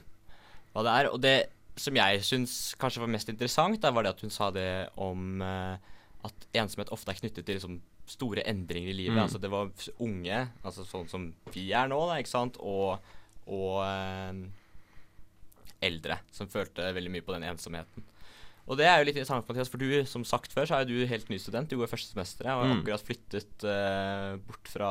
[0.73, 1.11] hva det er.
[1.11, 1.37] Og det
[1.77, 5.43] som jeg syns kanskje var mest interessant, da, var det at hun sa det om
[5.45, 5.77] eh,
[6.27, 9.17] at ensomhet ofte er knyttet til liksom, store endringer i livet.
[9.19, 9.23] Mm.
[9.27, 9.69] Altså det var
[10.03, 12.99] unge, altså sånn som vi er nå, da, ikke sant, og,
[13.47, 14.41] og eh,
[15.87, 18.07] eldre som følte veldig mye på den ensomheten.
[18.67, 20.97] Og det er jo litt interessant, Mathias, for du, som sagt før, så er jo
[21.05, 21.69] du helt ny student.
[21.71, 22.81] Du går første semesteret og har Mm.
[22.81, 24.89] akkurat flyttet eh, bort fra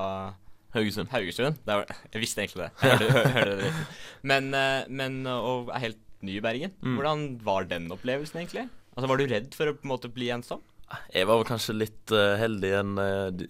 [0.76, 1.10] Haugesund.
[1.12, 1.58] Haugesund.
[1.66, 2.72] Det var, jeg visste egentlig det.
[2.84, 3.74] Jeg hørte, hørte det.
[4.32, 6.74] Men, eh, men og er helt ny i Bergen.
[6.82, 6.96] Mm.
[6.98, 8.68] Hvordan var den opplevelsen, egentlig?
[8.96, 10.64] Altså, Var du redd for å på en måte bli ensom?
[11.12, 13.46] Jeg var vel kanskje litt uh, heldig enn uh,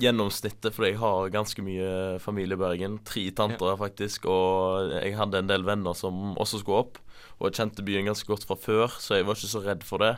[0.00, 1.90] gjennomsnittet, fordi jeg har ganske mye
[2.22, 2.96] familie i Bergen.
[3.06, 7.02] Tre tanter faktisk, og jeg hadde en del venner som også skulle opp.
[7.38, 10.02] Og jeg kjente byen ganske godt fra før, så jeg var ikke så redd for
[10.02, 10.16] det.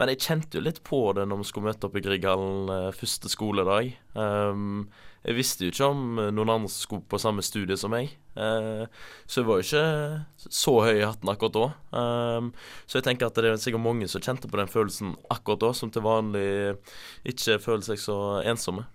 [0.00, 2.94] Men jeg kjente jo litt på det når vi skulle møte opp i Grieghallen eh,
[2.96, 3.92] første skoledag.
[4.16, 4.88] Um,
[5.26, 8.14] jeg visste jo ikke om eh, noen andre skulle på samme studie som meg.
[8.36, 8.88] Uh,
[9.28, 11.68] så jeg var jo ikke så høy i hatten akkurat da.
[11.92, 12.50] Um,
[12.88, 15.72] så jeg tenker at det er sikkert mange som kjente på den følelsen akkurat da,
[15.76, 16.48] som til vanlig
[17.28, 18.88] ikke føler seg så ensomme.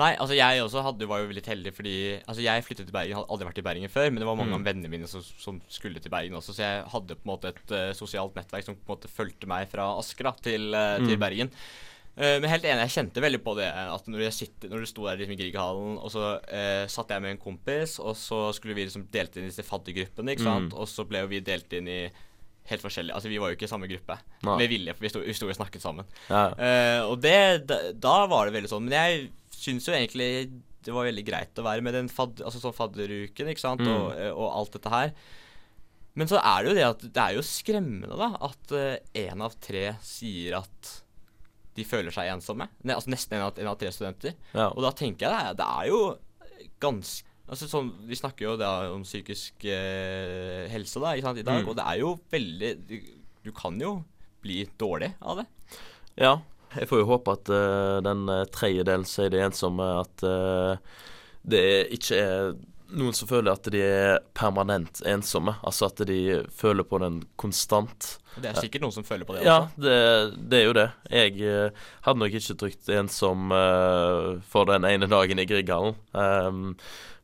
[0.00, 3.12] Nei, altså jeg også hadde, var jo litt heldig fordi Altså jeg flyttet til Bergen,
[3.18, 4.60] hadde aldri vært i Bergen før, men det var mange Mm.
[4.62, 7.50] av vennene mine som, som skulle til Bergen også, så jeg hadde på en måte
[7.52, 11.06] et uh, sosialt nettverk som på en måte fulgte meg fra Asker da, til, mm.
[11.10, 11.18] til.
[11.20, 11.52] Bergen.
[12.16, 14.88] Uh, men helt enig, jeg kjente veldig på det at når jeg sitter, når du
[14.88, 18.40] sto der liksom i Grieghallen, og så uh, satt jeg med en kompis, og så
[18.56, 20.78] skulle vi liksom delt inn i disse faddergruppene, ikke sant, Mm.
[20.80, 22.00] og så ble jo vi delt inn i
[22.70, 25.20] helt forskjellige Altså vi var jo ikke i samme gruppe, med vilje, for vi sto,
[25.24, 26.04] vi sto og snakket sammen.
[26.30, 26.42] Ja.
[26.56, 27.36] Uh, og det,
[27.68, 28.84] da, da var det veldig sånn.
[28.88, 29.30] Men jeg
[29.62, 30.28] syns jo egentlig
[30.82, 33.92] det var veldig greit å være med den fad, altså sånn fadderuken, ikke sant, Mm.
[33.94, 35.12] og, eh, og alt dette her.
[36.18, 38.74] Men så er det jo det at det er jo skremmende, da, at
[39.14, 40.90] én av tre sier at
[41.74, 42.66] de føler seg ensomme.
[42.84, 44.34] Ne, altså nesten én av, en av tre studenter.
[44.52, 44.66] Ja.
[44.74, 46.18] Og da tenker jeg det er, det er jo
[46.82, 51.42] ganske Altså sånn, Vi snakker jo da om psykisk eh, helse da, ikke sant, i
[51.44, 51.68] dag, Mm.
[51.68, 52.94] og det er jo veldig du,
[53.44, 54.04] du kan jo
[54.40, 55.46] bli dårlig av det.
[56.16, 56.36] Ja.
[56.78, 60.76] Jeg får jo håpe at uh, den uh, tredjedelen sier det ensomme, at uh,
[61.42, 61.64] det
[61.96, 62.52] ikke er
[62.92, 65.54] noen som føler at de er permanent ensomme.
[65.64, 68.16] Altså at de føler på den konstant.
[68.36, 69.80] Det er sikkert noen som føler på det Ja, også.
[69.84, 69.96] det,
[70.52, 70.88] det er jo det.
[71.12, 75.96] Jeg uh, hadde nok ikke trykt ensom eh, for den ene dagen i Grieghallen.
[76.12, 76.76] Um,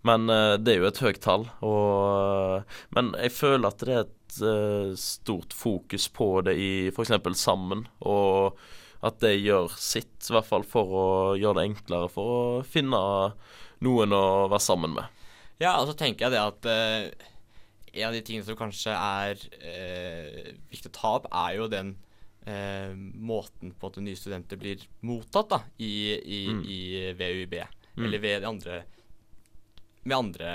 [0.07, 1.47] men eh, det er jo et høyt tall.
[1.67, 7.15] Og, men jeg føler at det er et eh, stort fokus på det i f.eks.
[7.39, 7.87] Sammen.
[8.07, 8.59] Og
[9.05, 11.07] at det gjør sitt, i hvert fall for å
[11.39, 12.99] gjøre det enklere for å finne
[13.85, 15.07] noen å være sammen med.
[15.63, 17.29] Ja, og så tenker jeg det at eh,
[17.99, 21.95] en av de tingene som kanskje er eh, viktig å ta opp, er jo den
[22.47, 26.63] eh, måten på at nye studenter blir mottatt da, i, i, Mm.
[26.67, 26.81] i
[27.19, 27.59] VUIB.
[27.99, 28.05] Mm.
[28.07, 28.83] Eller ved de andre
[30.09, 30.49] med andre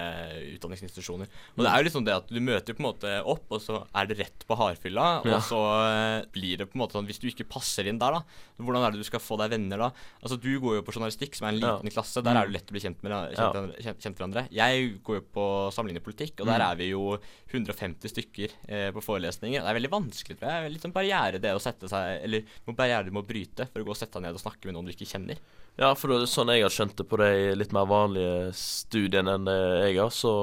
[0.58, 1.30] utdanningsinstitusjoner.
[1.56, 3.82] Og det er jo liksom det at du møter på en måte opp, og så
[3.96, 5.06] er det rett på hardfylla.
[5.28, 5.38] Ja.
[5.38, 8.18] Og så eh, blir det på en måte sånn Hvis du ikke passer inn der,
[8.18, 8.22] da,
[8.64, 9.90] hvordan er det du skal få deg venner da?
[10.24, 11.76] Altså Du går jo på journalistikk, som er en Ja.
[11.78, 12.24] liten klasse.
[12.24, 12.42] Der Mm.
[12.42, 13.68] er det lett å bli kjent med kjent, Ja.
[13.86, 14.48] kjent, kjent hverandre.
[14.52, 16.72] Jeg går jo på sammenlignepolitikk, og der Mm.
[16.72, 17.20] er vi jo
[17.52, 19.62] 150 stykker eh, på forelesninger.
[19.62, 20.72] Det er veldig vanskelig, tror jeg.
[20.74, 23.90] Litt sånn barriere det å sette seg Eller barriere du må bryte for å gå
[23.90, 25.38] og sette deg ned og snakke med noen du ikke kjenner.
[25.76, 29.34] Ja, for det er sånn jeg har skjønt det på de litt mer vanlige studiene
[29.40, 29.58] enn det
[29.88, 30.34] jeg har, så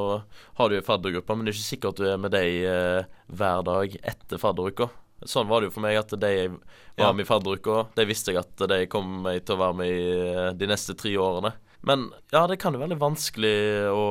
[0.59, 3.21] har du jo faddergruppa, men det er ikke sikkert at du er med dem eh,
[3.31, 4.89] hver dag etter fadderuka.
[5.29, 6.51] Sånn var det jo for meg, at de jeg
[6.99, 9.93] var med i fadderuka, de visste jeg at de kom meg til å være med
[9.95, 11.55] i eh, de neste tre årene.
[11.87, 13.57] Men ja, det kan jo være litt vanskelig
[13.95, 14.05] å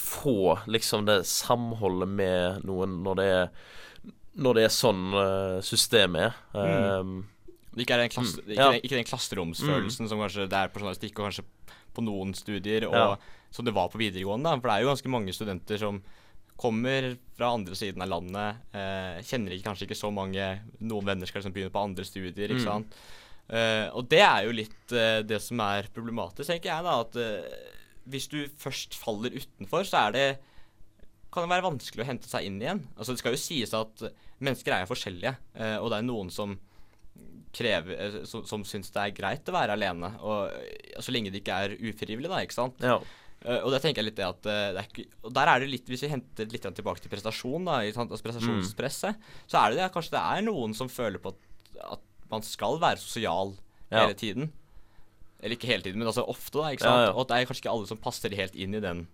[0.00, 3.48] få liksom det samholdet med noen når det er
[4.34, 6.34] når det er sånn eh, systemet er.
[6.58, 6.98] Mm.
[6.98, 7.33] Um,
[7.82, 11.30] ikke den, klasse, Mm, ikke, ikke den klasseromsfølelsen som kanskje det er på journalistikk, og
[11.30, 11.44] kanskje
[11.94, 13.16] på noen studier, og Ja.
[13.50, 14.44] som det var på videregående.
[14.44, 14.56] da.
[14.60, 16.02] For det er jo ganske mange studenter som
[16.56, 21.26] kommer fra andre siden av landet, eh, kjenner ikke, kanskje ikke så mange Noen venner
[21.26, 22.64] skal liksom begynne på andre studier, ikke Mm.
[22.64, 22.92] sant.
[23.50, 27.00] Eh, og det er jo litt eh, det som er problematisk, tenker jeg, da.
[27.00, 27.42] At eh,
[28.08, 30.38] hvis du først faller utenfor, så er det
[31.32, 32.86] kan det være vanskelig å hente seg inn igjen.
[32.96, 36.30] Altså Det skal jo sies at mennesker er jo forskjellige, eh, og det er noen
[36.30, 36.58] som
[37.54, 41.32] krever, eh, som, som syns det er greit å være alene, og eh, så lenge
[41.32, 42.82] det ikke er ufrivillig, da, ikke sant.
[42.84, 42.98] ja.
[43.44, 45.60] Uh, og der tenker jeg litt det at uh, det er ikke, Og der er
[45.60, 49.82] det litt Hvis vi henter litt tilbake til prestasjon, da, altså prestasjonspresset, så er det
[49.82, 53.52] det kanskje det er noen som føler på at, at man skal være sosial
[53.90, 54.06] Ja.
[54.06, 54.48] hele tiden.
[55.42, 56.70] Eller ikke hele tiden, men altså ofte, da.
[56.72, 57.02] ikke sant?
[57.04, 57.12] ja.
[57.12, 59.04] Og det er kanskje ikke alle som passer helt inn i den,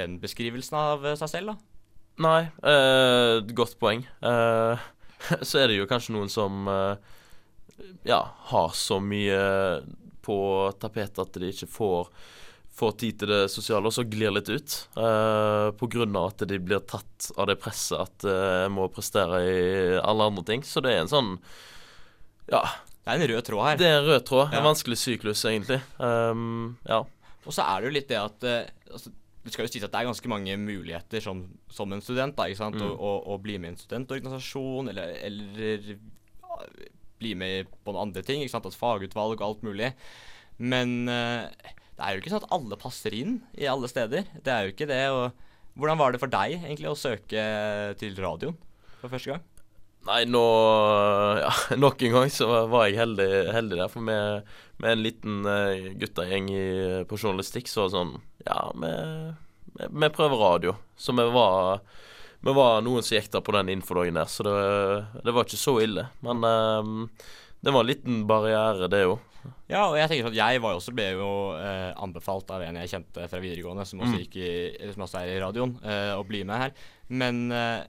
[0.00, 1.92] den beskrivelsen av seg selv, da.
[2.24, 4.06] Nei, uh, godt poeng.
[5.44, 6.64] Så er det jo kanskje noen som
[8.04, 8.20] ja,
[8.52, 9.40] har så mye
[10.22, 10.36] på
[10.80, 12.10] tapetet at de ikke får,
[12.78, 14.76] får tid til det sosiale, og så glir litt ut.
[14.96, 20.28] eh, av at de blir tatt av det presset at eh, må prestere i alle
[20.30, 20.62] andre ting.
[20.62, 21.32] Så det er en sånn
[22.50, 22.62] Ja,
[23.04, 23.76] Det er en rød tråd her.
[23.80, 24.46] det er en rød tråd.
[24.52, 24.58] Ja.
[24.60, 25.80] En vanskelig syklus, egentlig.
[25.98, 27.02] Um, ja.
[27.42, 29.10] Og så er det jo litt det at eh, altså,
[29.42, 32.36] Det skal jo sies at det er ganske mange muligheter som, som en student.
[32.38, 32.78] da, ikke sant?
[32.78, 32.86] Mm.
[32.86, 35.96] Å, å, å bli med i en studentorganisasjon, eller, eller
[37.22, 38.42] bli med på noen andre ting.
[38.42, 38.66] ikke sant?
[38.68, 39.92] Et fagutvalg og alt mulig.
[40.58, 44.28] Men eh, det er jo ikke sånn at alle passer inn i alle steder.
[44.42, 45.04] Det er jo ikke det.
[45.14, 47.46] og Hvordan var det for deg egentlig å søke
[48.00, 48.58] til radioen
[49.00, 49.48] for første gang?
[50.02, 50.42] Nei, nå
[51.38, 53.90] ja, Nok en gang så var jeg heldig, heldig der.
[53.92, 54.48] For med,
[54.82, 56.50] med en liten uh, guttegjeng
[57.06, 58.16] på journalistikk, så var det sånn
[58.48, 60.74] Ja, vi prøver radio.
[60.98, 61.84] Så vi var
[62.42, 64.54] vi var noen som gikk der på den infodagen der, så det,
[65.24, 66.08] det var ikke så ille.
[66.26, 67.04] Men um,
[67.62, 69.20] det var en liten barriere, det òg.
[69.70, 72.76] Ja, og jeg tenker sånn, jeg var jo også, ble jo eh, anbefalt av en
[72.78, 74.36] jeg kjente fra videregående, som også, Mm.
[74.38, 76.74] i, som også er i radioen, eh, å bli med her.
[77.10, 77.80] Men eh,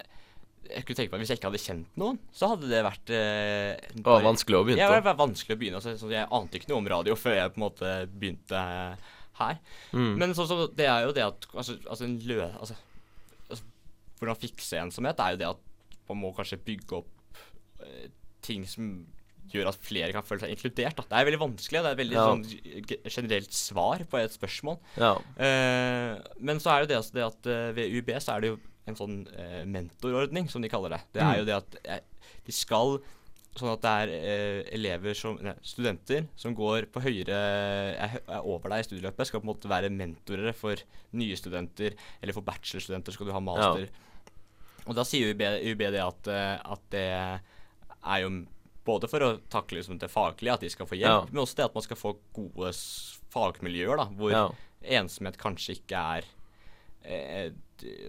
[0.71, 3.13] jeg kunne tenke meg at hvis jeg ikke hadde kjent noen, så hadde det vært
[3.13, 5.81] eh, bare, Det var vanskelig å begynne, Ja, det var vanskelig å begynne.
[5.81, 9.13] Altså, sånn, jeg ante ikke noe om radio før jeg på en måte begynte eh,
[9.43, 9.61] her.
[9.93, 10.09] Mm.
[10.23, 12.39] Men så, så, det er jo det at altså, altså en lø...
[12.53, 12.79] Altså,
[14.23, 15.61] hvordan fikse ensomhet er jo det at
[16.09, 17.37] man må kanskje bygge opp
[17.85, 18.07] eh,
[18.43, 19.05] ting som
[19.53, 20.95] gjør at flere kan føle seg inkludert.
[20.97, 21.03] Da.
[21.11, 21.81] Det er veldig vanskelig.
[21.83, 22.27] Det er et veldig Ja.
[22.31, 22.43] sånn
[23.11, 24.79] generelt svar på et spørsmål.
[24.97, 25.13] Ja.
[25.37, 28.41] Eh, men så er det jo det, altså, det at eh, ved UB så er
[28.41, 31.01] det jo en sånn eh, mentorordning, som de kaller det.
[31.13, 31.29] Det Mm.
[31.33, 32.03] er jo det at
[32.45, 32.99] de skal
[33.53, 37.35] Sånn at det er elever som Nei, studenter som går på høyere
[38.01, 40.73] er, er over deg i studieløpet, skal på en måte være mentorer for
[41.13, 43.85] nye studenter, eller for bachelorstudenter skal du ha master.
[44.87, 47.05] Og da sier UiB, UiB det at, eh, at det
[48.03, 48.31] er jo
[48.83, 51.31] både for å takle liksom, det faglige, at de skal få hjelp, Ja.
[51.31, 52.73] men også det at man skal få gode
[53.31, 54.49] fagmiljøer, da, hvor Ja.
[54.83, 56.23] ensomhet kanskje ikke er
[57.05, 57.51] eh,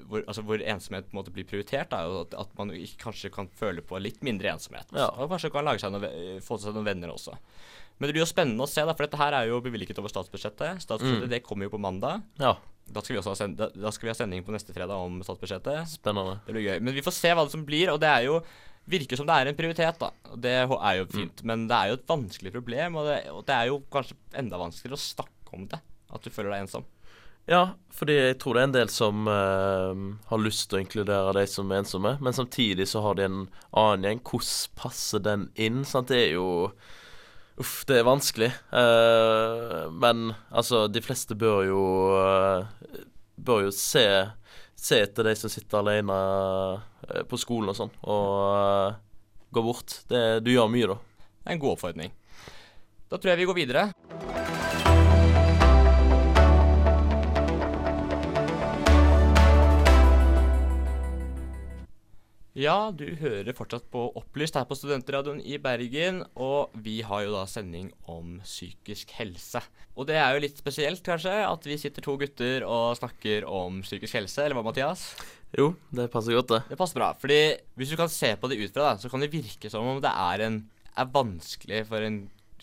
[0.06, 3.82] hvor, altså hvor ensomhet måte blir prioritert, da, og at, at man kanskje kan føle
[3.82, 4.86] på litt mindre ensomhet.
[4.94, 5.08] Ja.
[5.18, 6.10] Og kanskje kan lage seg noe,
[6.44, 7.34] få seg noen venner også.
[7.98, 10.08] Men det blir jo spennende å se, da, for dette her er jo bevilget over
[10.12, 10.78] statsbudsjettet.
[10.82, 11.30] Statsbudsjettet Mm.
[11.30, 12.22] det kommer jo på mandag.
[12.38, 12.56] Ja.
[12.84, 15.00] Da skal, vi også ha send da, da skal vi ha sending på neste fredag
[15.00, 15.88] om statsbudsjettet.
[15.96, 16.38] Spennende.
[16.44, 16.78] Det blir gøy.
[16.84, 18.38] Men vi får se hva det som blir, og det er jo
[18.90, 20.10] virker som det er en prioritet, da.
[20.36, 21.44] Det er jo fint.
[21.48, 24.60] Men det er jo et vanskelig problem, og det, og det er jo kanskje enda
[24.60, 25.80] vanskeligere å snakke om det.
[26.14, 26.84] At du føler deg ensom.
[27.48, 29.92] Ja, fordi jeg tror det er en del som uh,
[30.30, 33.40] har lyst til å inkludere de som er ensomme, men samtidig så har de en
[33.76, 34.22] annen gjeng.
[34.30, 35.82] Hvordan passer den inn?
[35.88, 36.12] Sant?
[36.12, 36.46] Det er jo
[37.60, 38.50] Uff, det er vanskelig.
[38.74, 41.84] Uh, men altså, de fleste bør jo
[42.18, 42.66] uh,
[43.34, 44.02] Bør jo se
[44.74, 50.00] Se etter de som sitter alene uh, på skolen og sånn, og gå bort.
[50.10, 50.98] Det, du gjør mye, da.
[50.98, 52.12] Det er en god oppfordring.
[53.08, 53.88] Da tror jeg vi går videre.
[62.54, 67.32] Ja, du hører fortsatt på Opplyst her på Studentradioen i Bergen, og vi har jo
[67.34, 69.58] da sending om psykisk helse.
[69.98, 73.80] Og det er jo litt spesielt, kanskje, at vi sitter to gutter og snakker om
[73.82, 75.02] psykisk helse, eller hva, Mathias?
[75.58, 76.60] Jo, det passer godt, det.
[76.70, 77.40] Det passer bra, fordi
[77.74, 79.98] hvis du kan se på det ut fra, da, så kan det virke som om
[80.04, 80.60] det er, en,
[80.94, 82.20] er vanskelig for, en,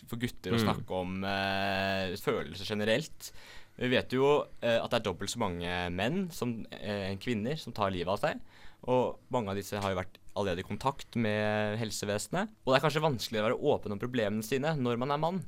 [0.08, 0.64] for gutter å Mm.
[0.70, 3.28] snakke om eh, følelser generelt.
[3.76, 7.76] Vi vet jo eh, at det er dobbelt så mange menn som eh, kvinner som
[7.76, 8.40] tar livet av seg.
[8.90, 12.50] Og mange av disse har jo vært allerede i kontakt med helsevesenet.
[12.64, 15.40] Og det er kanskje vanskelig å være åpen om problemene sine når man er mann.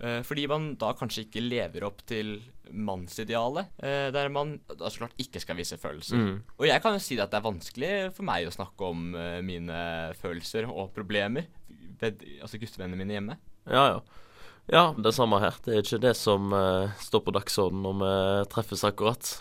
[0.00, 2.38] Eh, fordi man da kanskje ikke lever opp til
[2.70, 6.16] mannsidealet, eh, der man da så klart ikke skal vise følelser.
[6.16, 6.38] Mm.
[6.56, 9.40] Og jeg kan jo si at det er vanskelig for meg å snakke om eh,
[9.44, 9.80] mine
[10.20, 11.50] følelser og problemer.
[12.00, 13.38] Ved, altså guttevennene mine hjemme.
[13.68, 14.00] Ja, ja.
[14.70, 15.56] Ja, det samme her.
[15.64, 16.52] Det er ikke det som
[17.02, 19.32] står på dagsordenen når vi treffes akkurat.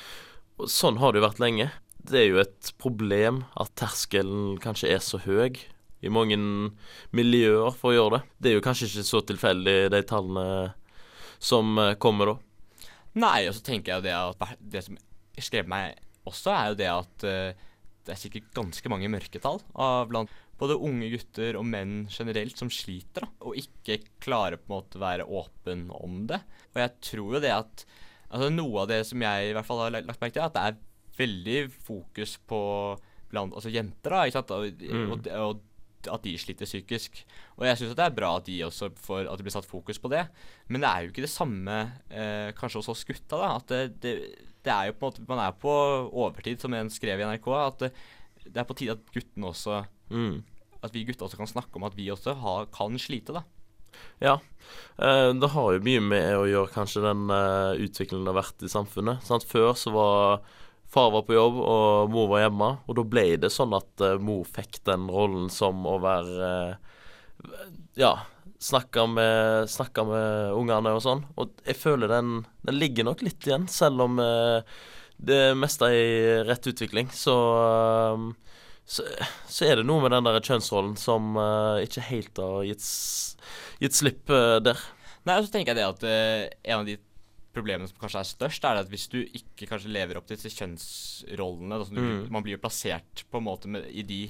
[0.66, 1.68] Sånn har det jo vært lenge.
[2.10, 5.60] Det er jo et problem at terskelen kanskje er så høy
[6.02, 6.38] i mange
[7.14, 8.22] miljøer for å gjøre det.
[8.40, 10.46] Det er jo kanskje ikke så tilfeldig, de tallene
[11.38, 12.36] som eh, kommer da.
[13.20, 14.98] Nei, og så tenker jeg jo det at det som
[15.40, 17.66] skrev meg også, er jo det at eh,
[18.08, 22.72] det er sikkert ganske mange mørketall av blant både unge gutter og menn generelt som
[22.74, 26.42] sliter, da, og ikke klarer på en måte å være åpen om det.
[26.74, 27.86] Og jeg tror jo det at
[28.30, 30.58] altså Noe av det som jeg i hvert fall har lagt merke til, er at
[30.58, 30.82] det er
[31.20, 32.60] veldig fokus på
[33.30, 35.12] blant altså jenter, da, ikke sant, og, Mm.
[35.12, 35.66] og, og
[36.16, 37.18] at de sliter psykisk.
[37.60, 40.00] Og jeg syns det er bra at de også får, at det blir satt fokus
[40.00, 40.22] på det.
[40.72, 41.76] Men det er jo ikke det samme
[42.10, 43.36] eh, kanskje hos oss gutta.
[43.38, 44.14] da, at det, det,
[44.64, 45.74] det er jo på en måte, Man er på
[46.10, 47.50] overtid, som en skrev i NRK.
[47.60, 47.92] At det,
[48.48, 50.40] det er på tide at guttene også Mm.
[50.82, 53.36] At vi gutta også kan snakke om at vi også har, kan slite.
[53.36, 53.44] da.
[54.24, 54.38] Ja.
[54.98, 58.64] Eh, det har jo mye med å gjøre kanskje den eh, utviklingen det har vært
[58.66, 59.22] i samfunnet.
[59.28, 59.44] Sant?
[59.46, 60.42] Før så var
[60.90, 64.18] far var på jobb og mor var hjemme, og da ble det sånn at uh,
[64.22, 67.66] mor fikk den rollen som å være uh,
[68.00, 68.14] Ja,
[68.60, 71.24] snakke med, snakke med ungene og sånn.
[71.40, 74.66] Og jeg føler den, den ligger nok litt igjen, selv om uh,
[75.20, 77.12] det meste er i rett utvikling.
[77.14, 77.36] Så
[78.90, 79.04] så,
[79.46, 81.36] så er det noe med den der kjønnsrollen som
[81.84, 82.88] ikke helt har gitt,
[83.84, 84.32] gitt slipp
[84.66, 84.80] der.
[85.30, 86.96] Nei, og så tenker jeg det at en av de
[87.54, 90.54] problemene som kanskje er størst, er at hvis du ikke kanskje lever opp til disse
[90.60, 92.30] kjønnsrollene da, du, Mm.
[92.32, 94.30] Man blir jo plassert på en måte med, i de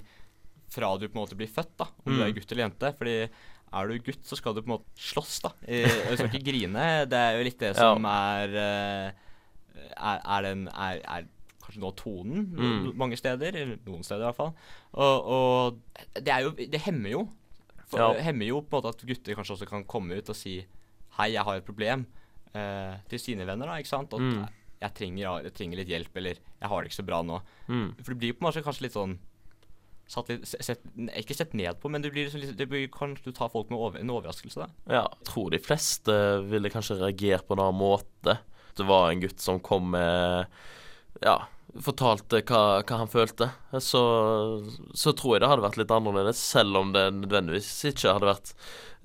[0.69, 2.27] fra du på en måte blir født, da, om du Mm.
[2.27, 2.93] er gutt eller jente.
[2.97, 3.29] Fordi
[3.73, 5.51] er du gutt, så skal du på en måte slåss, da.
[5.67, 7.05] Du skal ikke grine.
[7.09, 9.11] Det er jo litt det som er, eh,
[9.97, 11.27] er, er den er, er
[11.61, 12.95] kanskje nå tonen Mm.
[12.97, 14.53] mange steder, eller noen steder i hvert fall.
[14.93, 17.27] Og, og det jo Det hemmer jo.
[17.89, 18.21] For, Ja.
[18.21, 20.65] hemmer jo på en måte at gutter kanskje også kan komme ut og si
[21.17, 22.05] Hei, jeg har et problem
[22.55, 24.13] eh, til sine venner, da, ikke sant?
[24.13, 24.47] At Mm.
[24.81, 27.41] jeg, trenger, jeg trenger litt hjelp, eller jeg har det ikke så bra nå.
[27.67, 27.95] Mm.
[28.03, 29.17] For det blir på en måte kanskje litt sånn
[30.09, 30.79] satt litt, se- sett,
[31.19, 33.77] Ikke sett ned på, men det blir liksom det blir, kanskje du tar folk med
[33.77, 34.67] over, en overraskelse, da.
[34.89, 36.15] Ja, jeg tror de fleste
[36.49, 38.39] ville kanskje reagert på en annen måte.
[38.75, 40.47] Det var en gutt som kom med
[41.21, 41.45] Ja,
[41.77, 43.51] fortalte hva, hva han følte.
[43.83, 44.01] Så,
[44.97, 48.53] så tror jeg det hadde vært litt annerledes, selv om det nødvendigvis ikke hadde vært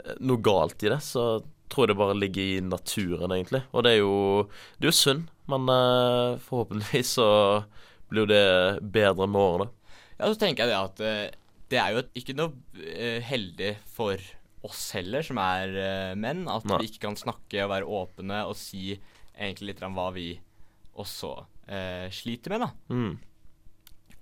[0.04, 1.00] eh, noe galt i det.
[1.04, 1.42] Så
[1.72, 3.62] tror det bare ligger i naturen, egentlig.
[3.72, 4.16] Og det er jo,
[4.78, 7.28] det er jo synd, men uh, forhåpentligvis så
[8.10, 9.68] blir jo det bedre med årene.
[10.18, 11.36] Ja, så tenker jeg det at eh,
[11.72, 14.20] det er jo ikke noe eh, heldig for
[14.64, 16.78] oss heller, som er menn, at Nei.
[16.80, 18.94] vi ikke kan snakke og være åpne og si
[19.34, 20.28] egentlig litt om hva vi
[21.00, 21.32] også
[21.66, 22.70] eh, sliter med, da.
[22.94, 23.14] Mm.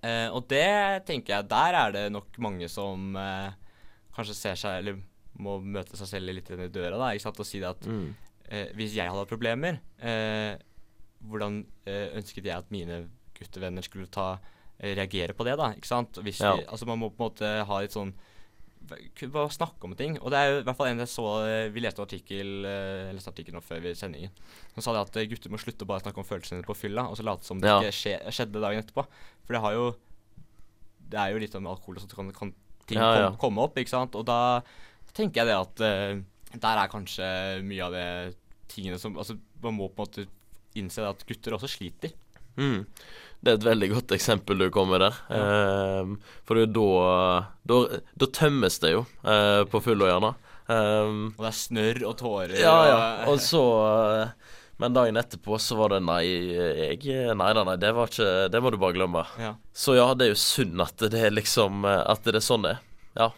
[0.03, 3.53] Eh, og det tenker jeg, der er det nok mange som eh,
[4.17, 5.03] kanskje ser seg, eller
[5.39, 8.15] må møte seg selv litt i døra, da, ikke sant, og si det at Mm.
[8.49, 10.57] eh, hvis jeg hadde problemer, eh,
[11.25, 13.09] hvordan eh, ønsket jeg at mine
[13.39, 14.39] guttevenner skulle ta
[14.81, 16.13] eh, reagere på det, da, ikke sant?
[16.23, 16.57] Hvis Ja.
[16.69, 18.13] altså man må på en måte ha litt sånn
[19.31, 20.19] bare snakke om ting.
[20.21, 23.13] Og det er jo i hvert fall en jeg så eh, Vi leste artikkel eh,
[23.15, 24.31] leste artikkel nå før vi sendingen.
[24.75, 27.05] Som sa det at gutter må slutte å bare snakke om følelsene sine på fylla,
[27.09, 27.79] og så late som det Ja.
[27.81, 29.07] ikke skje, skjedde dagen etterpå.
[29.47, 29.95] For det har jo
[31.13, 32.55] Det er jo litt om alkohol og sånt, kan, kan
[32.87, 33.29] ting Ja, ja.
[33.31, 34.15] Kom, komme opp, ikke sant.
[34.17, 34.63] Og da
[35.17, 37.27] tenker jeg det at uh, der er kanskje
[37.65, 38.07] mye av det
[38.73, 40.27] tingene som Altså man må på en måte
[40.79, 42.15] innse at gutter også sliter.
[42.57, 42.87] Mm.
[43.43, 45.17] Det er et veldig godt eksempel du kommer der.
[46.47, 50.33] For det er jo da, da Da tømmes det jo eh, på fylla, gjerne.
[50.71, 52.99] Ehm, Og det er snørr og tårer ja, ja.
[53.27, 56.23] og Og så eh, Men dagen etterpå så var det nei,
[56.55, 59.25] jeg Nei da, nei, det var ikke Det må du bare glemme.
[59.43, 59.57] Ja.
[59.75, 62.69] Så ja, det er jo synd at det er liksom eh, At det er sånn
[62.69, 62.85] det er.
[63.19, 63.33] Ja.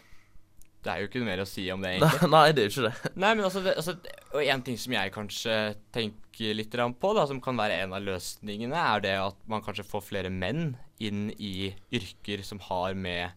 [0.85, 2.29] Det er jo ikke noe mer å si om det, egentlig.
[2.35, 3.13] nei, det er jo ikke det.
[3.23, 3.95] Nei, men altså, det, altså
[4.35, 5.55] Og en ting som jeg kanskje
[5.95, 9.87] tenker litt på, da, som kan være en av løsningene, er det at man kanskje
[9.87, 13.33] får flere menn inn i yrker som har med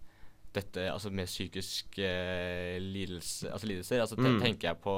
[0.56, 4.00] dette Altså med psykiske eh, lidelse, altså lidelser.
[4.04, 4.38] Altså Mm.
[4.42, 4.94] tenker jeg på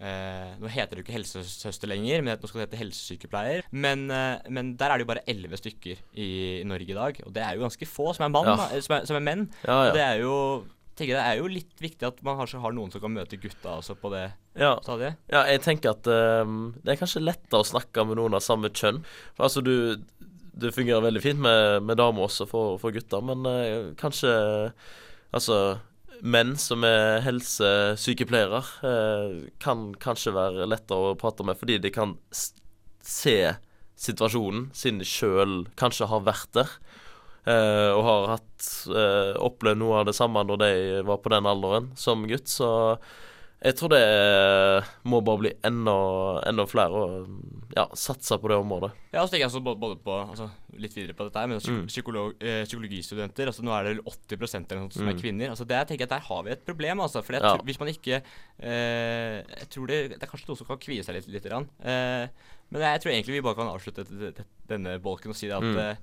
[0.00, 3.66] eh, Nå heter det jo ikke helsesøster lenger, men nå skal det hete helsesykepleier.
[3.74, 6.28] Men, eh, men der er det jo bare elleve stykker i,
[6.64, 8.56] Norge i dag, og det er jo ganske få som er, mann, Ja.
[8.56, 9.48] da, som, er, som er menn.
[9.66, 10.36] Ja, Og det er jo
[10.98, 13.76] tenker det er jo litt viktig at man kanskje har noen som kan møte gutta
[13.78, 14.24] også på det
[14.58, 14.74] Ja.
[14.82, 15.18] stadiet.
[15.30, 16.06] Ja, jeg tenker at
[16.44, 19.04] um, det er kanskje lettere å snakke med noen av samme kjønn.
[19.36, 20.02] For altså, du
[20.58, 24.32] du fungerer veldig fint med, med damer også for, for gutter, men uh, kanskje
[25.28, 25.78] Altså
[26.22, 32.16] Menn som er helsesykepleiere, eh, kan kanskje være lettere å prate med fordi de kan
[33.06, 33.36] se
[33.98, 36.72] situasjonen, siden de sjøl kanskje har vært der.
[37.48, 40.72] Eh, og har hatt uh, opplevd noe av det samme når de
[41.08, 42.50] var på den alderen som gutt.
[42.52, 42.68] Så
[43.58, 44.02] jeg tror det
[45.10, 45.94] må bare bli enda,
[46.46, 48.92] enda flere og ja, satse på det området.
[49.10, 50.46] Ja, så tenker jeg også både, på altså,
[50.78, 51.86] Litt videre på dette her, men Mm.
[51.90, 55.08] psykolog, eh, psykologistudenter altså Nå er det vel 80 eller noe som Mm.
[55.10, 55.50] er kvinner.
[55.50, 57.00] Altså Der tenker jeg at der har vi et problem.
[57.00, 57.56] Altså, for Ja.
[57.58, 58.22] hvis man ikke
[58.62, 61.26] eh, Jeg tror det, det er kanskje noe som kan kvie seg litt.
[61.26, 61.46] litt.
[61.46, 62.28] Eh,
[62.70, 64.06] men jeg tror egentlig vi bare kan avslutte
[64.68, 65.96] denne bolken og si det at Mm.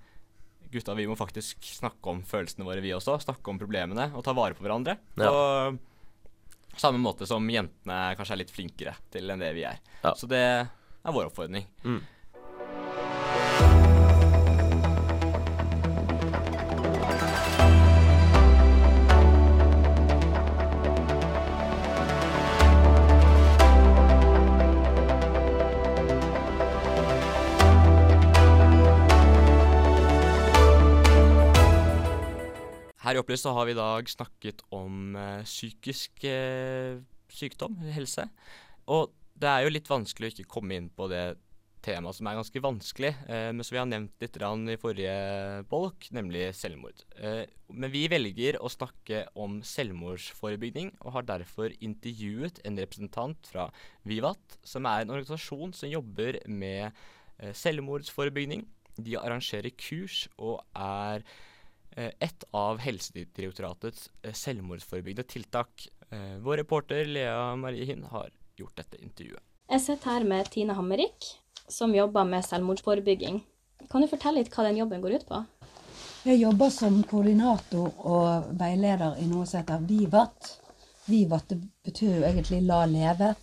[0.66, 3.18] Eh, gutta, vi må faktisk snakke om følelsene våre, vi også.
[3.24, 4.98] Snakke om problemene og ta vare på hverandre.
[5.20, 5.30] Ja.
[6.76, 9.80] På samme måte som jentene kanskje er litt flinkere til enn det vi er.
[10.02, 10.12] Ja.
[10.18, 11.68] Så det er vår oppfordring.
[11.86, 12.02] Mm.
[33.06, 36.96] Her i Opplyst har vi i dag snakket om eh, psykisk eh,
[37.30, 38.26] sykdom, helse.
[38.90, 41.36] Og det er jo litt vanskelig å ikke komme inn på det
[41.86, 45.14] temaet som er ganske vanskelig, eh, men som vi har nevnt litt i forrige
[45.70, 47.06] bolk, nemlig selvmord.
[47.22, 53.70] Eh, men vi velger å snakke om selvmordsforebygging, og har derfor intervjuet en representant fra
[54.02, 56.90] Vivat, som er en organisasjon som jobber med
[57.38, 58.66] eh, selvmordsforebygging.
[58.98, 61.22] De arrangerer kurs og er
[61.96, 65.88] et av Helsedirektoratets eh, selvmordsforebyggende tiltak.
[66.10, 68.30] Eh, vår reporter Lea Marie Hinn har
[68.60, 69.44] gjort dette intervjuet.
[69.72, 71.32] Jeg sitter her med Tine Hammerik,
[71.68, 73.42] som jobber med selvmordsforebygging.
[73.90, 75.42] Kan du fortelle litt hva den jobben går ut på?
[76.26, 80.56] Jeg jobber som koordinator og veileder i noe som heter Vivat.
[81.06, 83.36] Vivat det betyr jo egentlig La leve.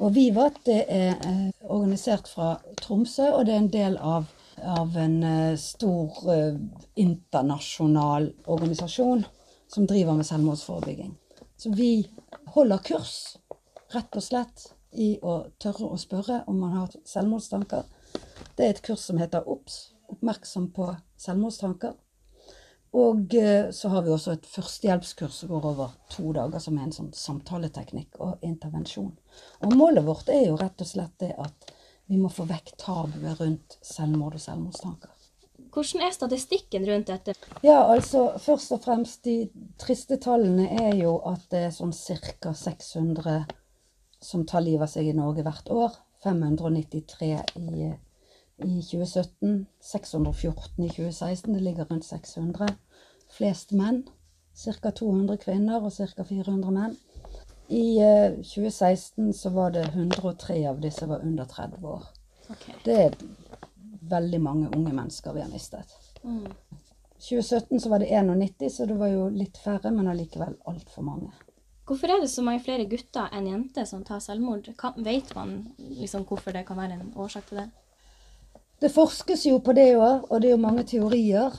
[0.00, 4.28] Og Vivat det er eh, organisert fra Tromsø, og det er en del av
[4.64, 6.54] av en eh, stor eh,
[6.94, 9.24] internasjonal organisasjon
[9.68, 11.14] som driver med selvmordsforebygging.
[11.56, 12.10] Så vi
[12.54, 13.36] holder kurs,
[13.92, 17.84] rett og slett, i å tørre å spørre om man har selvmordstanker.
[18.56, 20.88] Det er et kurs som heter OBS, oppmerksom på
[21.20, 21.96] selvmordstanker.
[22.96, 26.86] Og eh, så har vi også et førstehjelpskurs som går over to dager, som er
[26.86, 29.12] en sånn samtaleteknikk og intervensjon.
[29.66, 31.74] Og målet vårt er jo rett og slett det at
[32.06, 35.12] vi må få vekk tabuet rundt selvmord og selvmordstanker.
[35.76, 37.34] Hvordan er statistikken rundt dette?
[37.64, 39.50] Ja, altså først og fremst de
[39.80, 42.52] triste tallene er jo at det er sånn ca.
[42.56, 43.44] 600
[44.24, 45.98] som tar livet av seg i Norge hvert år.
[46.24, 47.28] 593
[47.60, 47.90] i,
[48.64, 49.66] i 2017.
[49.84, 51.52] 614 i 2016.
[51.52, 52.72] Det ligger rundt 600.
[53.36, 54.04] Flest menn.
[54.56, 54.90] Ca.
[54.90, 56.24] 200 kvinner og ca.
[56.24, 56.96] 400 menn.
[57.68, 62.02] I eh, 2016 så var det 103 av disse var under 30 år.
[62.50, 62.74] Okay.
[62.84, 63.16] Det er
[64.06, 65.96] veldig mange unge mennesker vi har mistet.
[66.22, 66.46] Mm.
[67.18, 71.32] 2017 så var det 91, så det var jo litt færre, men allikevel altfor mange.
[71.86, 74.68] Hvorfor er det så mange flere gutter enn jenter som tar selvmord?
[74.78, 77.68] Kan, vet man liksom hvorfor det kan være en årsak til det?
[78.80, 81.54] Det forskes jo på det òg, og det er jo mange teorier.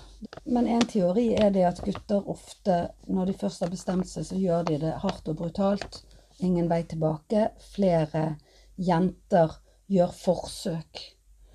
[0.45, 4.37] Men en teori er det at gutter ofte, når de først har bestemt seg, så
[4.37, 6.03] gjør de det hardt og brutalt.
[6.39, 7.49] Ingen vei tilbake.
[7.73, 8.35] Flere
[8.77, 9.57] jenter
[9.89, 11.05] gjør forsøk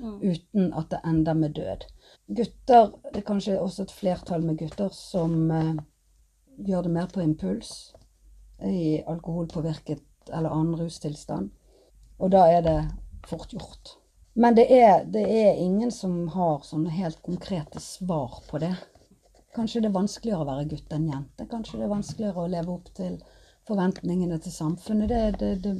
[0.02, 0.18] Mm.
[0.22, 1.84] uten at det ender med død.
[2.26, 5.76] Gutter, det er kanskje også et flertall med gutter som eh,
[6.58, 7.94] gjør det mer på impuls.
[8.66, 10.02] I alkoholpåvirket
[10.32, 11.50] eller annen rustilstand.
[12.18, 12.76] Og da er det
[13.26, 13.96] fort gjort.
[14.34, 18.72] Men det er, det er ingen som har sånne helt konkrete svar på det.
[19.52, 21.46] Kanskje det er vanskeligere å være gutt enn jente.
[21.50, 23.18] Kanskje det er vanskeligere å leve opp til
[23.68, 25.12] forventningene til samfunnet.
[25.12, 25.74] Det, det,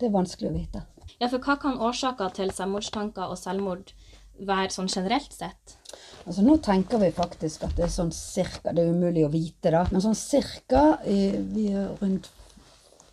[0.00, 0.84] det, er vanskelig å vite.
[1.20, 3.92] Ja, for hva kan årsaker til selvmordstanker og selvmord
[4.40, 5.76] være sånn generelt sett?
[6.24, 9.74] Altså Nå tenker vi faktisk at det er sånn cirka, det er umulig å vite
[9.74, 12.30] da, men sånn cirka, i- vi er rundt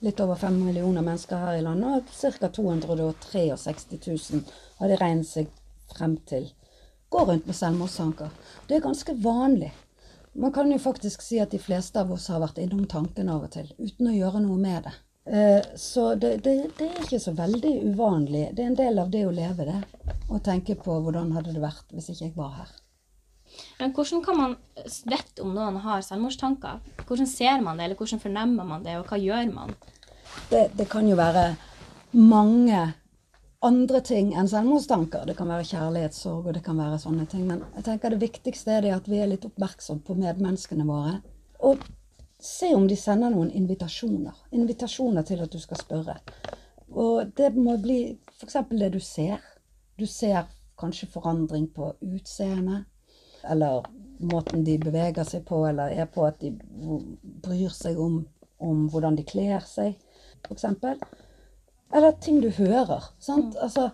[0.06, 2.50] litt over fem millioner mennesker her i landet, og ca.
[2.56, 4.46] 263 000
[4.80, 5.52] har de regnet seg
[5.92, 6.48] frem til
[7.10, 8.30] går rundt med selvmordstanker.
[8.68, 9.72] Det er ganske vanlig.
[10.34, 13.48] Man kan jo faktisk si at de fleste av oss har vært innom tanken av
[13.48, 14.94] og til, uten å gjøre noe med det.
[15.26, 18.50] Eh, Så det, det, det er ikke så veldig uvanlig.
[18.54, 20.14] Det er en del av det å leve, det.
[20.30, 22.76] Å tenke på hvordan hadde det vært hvis ikke jeg var her.
[23.80, 26.80] Men hvordan kan man vite om noen har selvmordstanker?
[27.08, 29.76] Hvordan ser man det, eller hvordan fornemmer man det, og hva gjør man?
[30.50, 31.46] Det, det kan jo være
[32.12, 32.82] mange
[33.66, 35.26] andre ting enn selvmordstanker.
[35.28, 37.46] Det kan være kjærlighetssorg, og det kan være sånne ting.
[37.50, 41.18] Men jeg tenker det viktigste er det at vi er litt oppmerksom på medmenneskene våre.
[41.68, 41.84] Og
[42.40, 44.38] se om de sender noen invitasjoner.
[44.56, 46.20] Invitasjoner til at du skal spørre.
[46.90, 48.00] Og det må bli
[48.40, 48.62] f.eks.
[48.72, 49.44] det du ser.
[50.00, 50.48] Du ser
[50.80, 52.88] kanskje forandring på utseendet.
[53.48, 53.86] Eller
[54.20, 56.52] måten de beveger seg på, eller er på at de
[57.46, 58.22] bryr seg om,
[58.60, 59.96] om hvordan de kler seg,
[60.48, 60.66] f.eks.
[61.96, 63.12] Eller ting du hører.
[63.20, 63.56] sant?
[63.62, 63.90] Altså,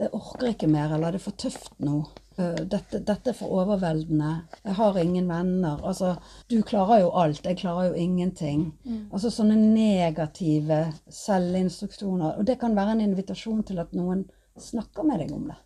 [0.00, 2.02] jeg orker ikke mer, eller det er for tøft nå.
[2.38, 4.30] Eh, Dette, dette er for overveldende.
[4.64, 5.80] Jeg har ingen venner.
[5.84, 6.14] Altså,
[6.48, 8.62] du klarer jo alt, jeg klarer jo ingenting.
[8.84, 9.08] Mm.
[9.12, 10.78] Altså sånne negative
[11.08, 12.38] selvinstruksjoner.
[12.38, 14.24] Og det kan være en invitasjon til at noen
[14.60, 15.58] snakker med deg om det.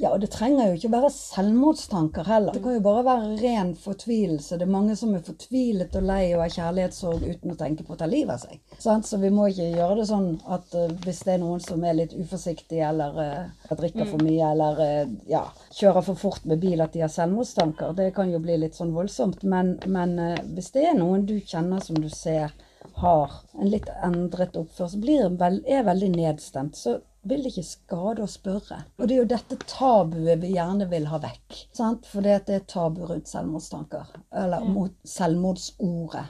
[0.00, 2.54] Ja, og det trenger jo ikke være selvmordstanker heller.
[2.56, 4.56] Det kan jo bare være ren fortvilelse.
[4.56, 7.92] Det er mange som er fortvilet og lei og har kjærlighetssorg uten å tenke på
[7.94, 8.62] å ta livet av seg.
[8.80, 9.08] Sant?
[9.10, 11.98] Så vi må ikke gjøre det sånn at eh, hvis det er noen som er
[11.98, 15.44] litt uforsiktig eller eh, drikker for mye eller eh, ja,
[15.76, 17.92] kjører for fort med bil, at de har selvmordstanker.
[17.98, 19.44] Det kan jo bli litt sånn voldsomt.
[19.44, 20.16] Men, men
[20.54, 22.56] hvis det er noen du kjenner som du ser
[23.00, 25.28] har en litt endret oppførsel, blir
[25.68, 28.84] er veldig nedstemt, så vil det ikke skade å spørre.
[28.98, 31.66] Og det er jo dette tabuet vi gjerne vil ha vekk.
[31.76, 32.06] Sant?
[32.06, 34.06] For det er tabu rundt selvmordstanker.
[34.32, 34.64] Eller Ja.
[34.64, 36.26] mot selvmordsordet.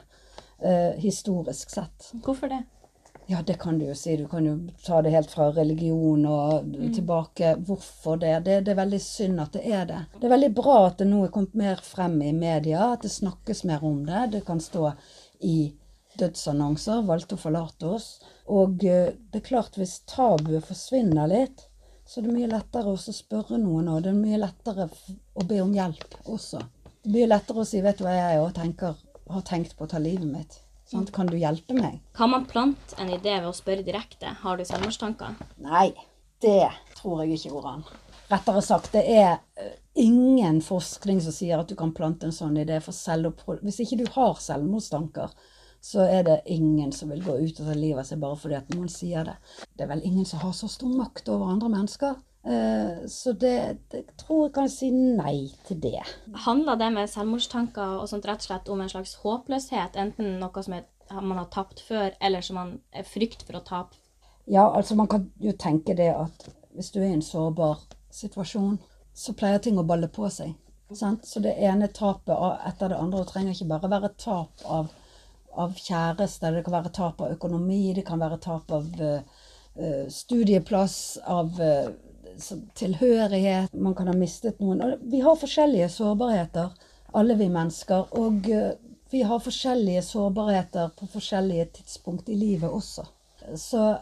[0.63, 2.11] Eh, historisk sett.
[2.21, 2.63] Hvorfor det?
[3.27, 4.17] Ja, det kan du jo si.
[4.17, 6.93] Du kan jo ta det helt fra religion og Mm.
[6.93, 7.55] tilbake.
[7.65, 8.43] Hvorfor det?
[8.43, 8.63] det?
[8.65, 10.05] Det er veldig synd at det er det.
[10.19, 13.11] Det er veldig bra at det nå er kommet mer frem i media, at det
[13.11, 14.31] snakkes mer om det.
[14.31, 14.93] Det kan stå
[15.41, 15.73] i
[16.17, 17.05] dødsannonser.
[17.05, 18.19] Valgte å forlate oss.
[18.51, 21.67] Og eh, det er klart, hvis tabuet forsvinner litt,
[22.05, 25.61] så er det mye lettere å spørre noen, og det er mye lettere å be
[25.63, 26.59] om hjelp også.
[27.01, 28.99] Det er mye lettere å si 'vet du hva, jeg tenker,
[29.31, 30.59] har tenkt på å ta livet mitt'.
[30.91, 32.01] Sånn, Kan du hjelpe meg?
[32.13, 34.33] Kan man plante en idé ved å spørre direkte?
[34.41, 35.37] Har du selvmordstanker?
[35.63, 35.93] Nei,
[36.43, 37.85] det tror jeg ikke går an.
[38.31, 42.59] Rettere sagt, det er eh, ingen forskning som sier at du kan plante en sånn
[42.59, 43.63] idé for selvopphold.
[43.63, 45.31] Hvis ikke du har selvmordstanker,
[45.81, 48.57] så er det ingen som vil gå ut og ta livet av seg bare fordi
[48.59, 49.37] at noen sier det.
[49.73, 52.19] Det er vel ingen som har så stor makt over andre mennesker.
[52.43, 56.01] Eh, så det, det tror jeg kan si nei til det.
[56.45, 59.97] Handler det med selvmordstanker og sånt rett og slett om en slags håpløshet?
[60.01, 60.77] Enten noe som
[61.11, 63.97] man har tapt før, eller som man er frykt for å tape?
[64.49, 67.81] Ja, altså man kan jo tenke det at hvis du er i en sårbar
[68.13, 68.79] situasjon,
[69.13, 70.53] så pleier ting å balle på seg.
[70.95, 71.25] Sant?
[71.27, 72.35] Så det ene tapet
[72.67, 74.89] etter det andre det trenger ikke bare være tap av,
[75.59, 79.19] av kjæreste, det kan være tap av økonomi, det kan være tap av uh,
[80.09, 81.89] studieplass, av uh,
[82.79, 83.73] tilhørighet.
[83.73, 84.83] Man kan ha mistet noen.
[84.85, 86.71] Og vi har forskjellige sårbarheter,
[87.17, 88.13] alle vi mennesker.
[88.19, 88.71] Og uh,
[89.11, 93.05] vi har forskjellige sårbarheter på forskjellige tidspunkt i livet også.
[93.59, 93.95] Så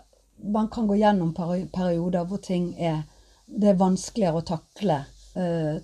[0.43, 3.01] man kan gå gjennom perioder hvor ting er
[3.49, 4.99] det er vanskeligere å takle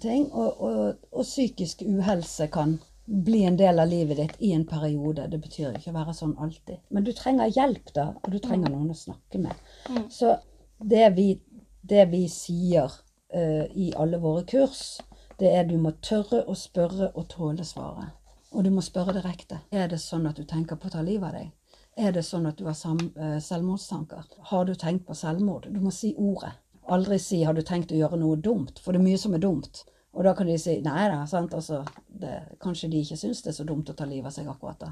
[0.02, 0.28] ting.
[0.30, 2.76] Og, og, og, psykisk uhelse kan
[3.06, 5.28] bli en del av livet ditt i en periode.
[5.28, 6.82] Det betyr ikke å være sånn alltid.
[6.90, 9.66] Men du trenger hjelp, da, og du trenger noen å snakke med.
[9.90, 10.06] Mm.
[10.12, 10.36] Så
[10.82, 11.28] det vi,
[11.82, 14.98] det vi sier uh, i alle våre kurs,
[15.40, 18.16] det er du må tørre å spørre og tåle svaret.
[18.56, 19.60] Og du må spørre direkte.
[19.72, 21.82] Er det sånn at du tenker på å ta livet av deg?
[21.96, 24.30] Er det sånn at du har uh, selvmordstanker?
[24.52, 25.68] Har du tenkt på selvmord?
[25.72, 26.56] Du må si ordet.
[26.86, 29.42] Aldri si 'har du tenkt å gjøre noe dumt', for det er mye som er
[29.42, 29.86] dumt.
[30.16, 33.52] Og da kan de si nei da, sant, altså, det, kanskje de ikke syns det
[33.52, 34.92] er så dumt å ta livet av seg akkurat da.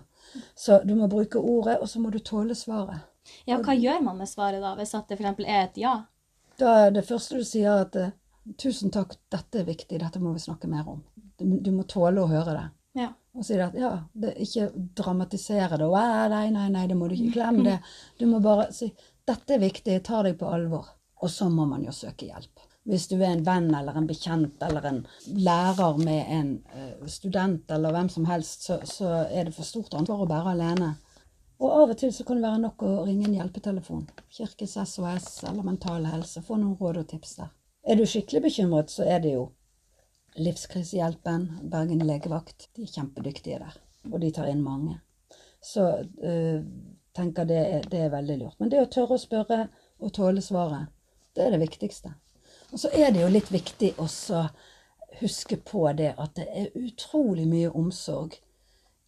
[0.55, 3.05] Så du må bruke ordet, og så må du tåle svaret.
[3.47, 5.45] Ja, hva og, gjør man med svaret da, hvis at det f.eks.
[5.45, 5.93] er et ja?
[6.59, 7.95] Da er det første du sier at
[8.59, 11.03] 'tusen takk, dette er viktig, dette må vi snakke mer om'.
[11.39, 12.65] Du, du må tåle å høre det.
[12.99, 13.13] Ja.
[13.33, 14.67] Og si at ja, det, ikke
[14.99, 15.87] dramatisere det.
[15.87, 17.79] Nei, nei, nei, det må du ikke glemme det.
[18.19, 18.91] Du må bare si
[19.23, 20.91] 'dette er viktig, jeg tar deg på alvor'.
[21.23, 22.67] Og så må man jo søke hjelp.
[22.83, 24.99] Hvis du er en venn eller en bekjent eller en
[25.39, 29.95] lærer med en uh, student eller hvem som helst, så, så, er det for stort
[29.95, 30.89] ansvar å bære alene.
[31.63, 34.07] Og av og til så kan det være nok å ringe en hjelpetelefon.
[34.35, 36.43] Kirkes SOS eller Mental Helse.
[36.43, 37.53] Få noen råd og tips der.
[37.87, 39.47] Er du skikkelig bekymret, så er det jo
[40.35, 42.67] Livskrisehjelpen, Bergen legevakt.
[42.75, 43.77] De er kjempedyktige der.
[44.11, 44.97] Og de tar inn mange.
[45.63, 46.65] Så øh,
[47.15, 47.61] tenker det,
[47.91, 48.59] det er veldig lurt.
[48.59, 49.59] Men det å tørre å spørre
[50.01, 50.89] og tåle svaret,
[51.37, 52.15] det er det viktigste.
[52.73, 54.47] Og så er det jo litt viktig også
[55.19, 58.33] huske på det at det er utrolig mye omsorg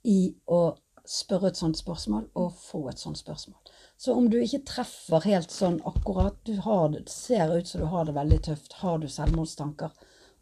[0.06, 3.58] i å spørre et sånt spørsmål og få et sånt spørsmål.
[3.98, 8.06] Så om du ikke treffer helt sånn akkurat, du har, ser ut som du har
[8.06, 9.94] det veldig tøft, har du selvmordstanker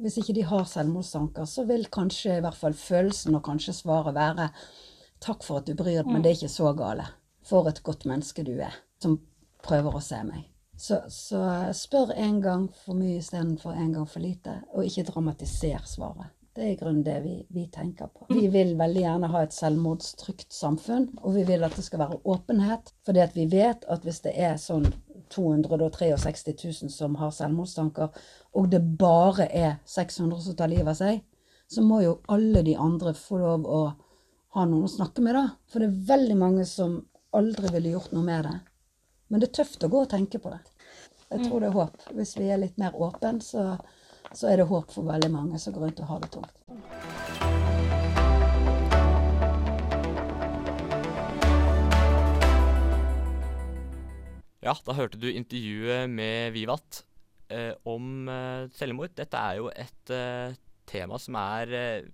[0.02, 4.16] Hvis ikke de har selvmordstanker, så vil kanskje i hvert fall følelsen og kanskje svaret
[4.18, 4.50] være
[5.24, 7.06] takk for at du bryr deg, men det er ikke så gale.
[7.46, 9.20] For et godt menneske du er, som
[9.64, 10.53] prøver å se meg.
[10.84, 15.86] Så, så spør en gang for mye istedenfor en gang for lite, og ikke dramatiser
[15.88, 16.34] svaret.
[16.54, 18.28] Det er i grunnen det vi, vi, tenker på.
[18.30, 22.20] Vi vil veldig gjerne ha et selvmordstrygt samfunn, og vi vil at det skal være
[22.30, 22.92] åpenhet.
[23.08, 24.90] Fordi vi vet at hvis det er sånn
[25.34, 28.12] 263 000 som har selvmordstanker,
[28.54, 31.24] og det bare er 600 som tar livet av seg,
[31.72, 33.82] så må jo alle de andre få lov å
[34.54, 35.48] ha noen å snakke med, da.
[35.72, 37.00] For det er veldig mange som
[37.34, 38.56] aldri ville gjort noe med det.
[39.32, 40.60] Men det er tøft å gå og tenke på det.
[41.34, 42.04] Jeg tror det er håp.
[42.14, 43.74] Hvis vi er litt mer åpne, så,
[44.38, 47.64] så er det håp for veldig mange som går rundt og har det tungt.
[54.64, 57.02] Ja, da hørte du intervjuet med Vivat
[57.52, 59.12] eh, om eh, selvmord.
[59.18, 60.54] Dette er jo et eh,
[60.88, 62.06] tema som er, eh,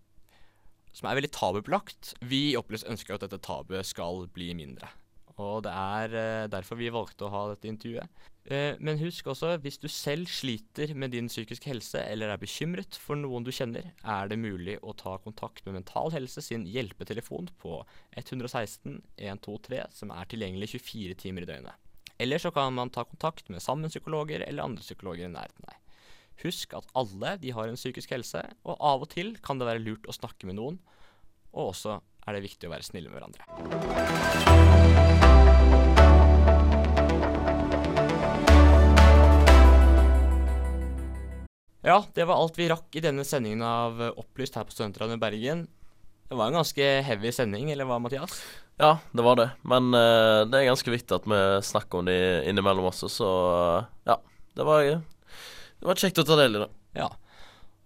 [0.96, 2.16] som er veldig tabubelagt.
[2.24, 4.90] Vi i Opplys ønsker at dette tabuet skal bli mindre.
[5.40, 8.22] Og det er eh, derfor vi valgte å ha dette intervjuet.
[8.50, 12.98] Eh, men husk også, hvis du selv sliter med din psykiske helse eller er bekymret
[13.00, 17.52] for noen du kjenner, er det mulig å ta kontakt med Mental Helse sin hjelpetelefon
[17.62, 17.82] på
[18.18, 21.86] 116 123, som er tilgjengelig 24 timer i døgnet.
[22.20, 25.78] Eller så kan man ta kontakt med sammenpsykologer eller andre psykologer i nærheten deg.
[26.44, 29.84] Husk at alle de har en psykisk helse, og av og til kan det være
[29.84, 30.80] lurt å snakke med noen.
[31.54, 35.09] Og også er det viktig å være snille med hverandre.
[41.86, 45.68] Ja, det var alt vi rakk i denne sendingen av Opplyst her på Studentradioen Bergen.
[46.30, 48.42] Det var en ganske heavy sending, eller hva, Mathias?
[48.80, 49.48] Ja, det var det.
[49.68, 52.20] Men uh, det er ganske viktig at vi snakker om det
[52.52, 54.20] innimellom også, så uh, ja.
[54.60, 56.70] Det var, det var kjekt å ta del i det.
[57.00, 57.08] Ja.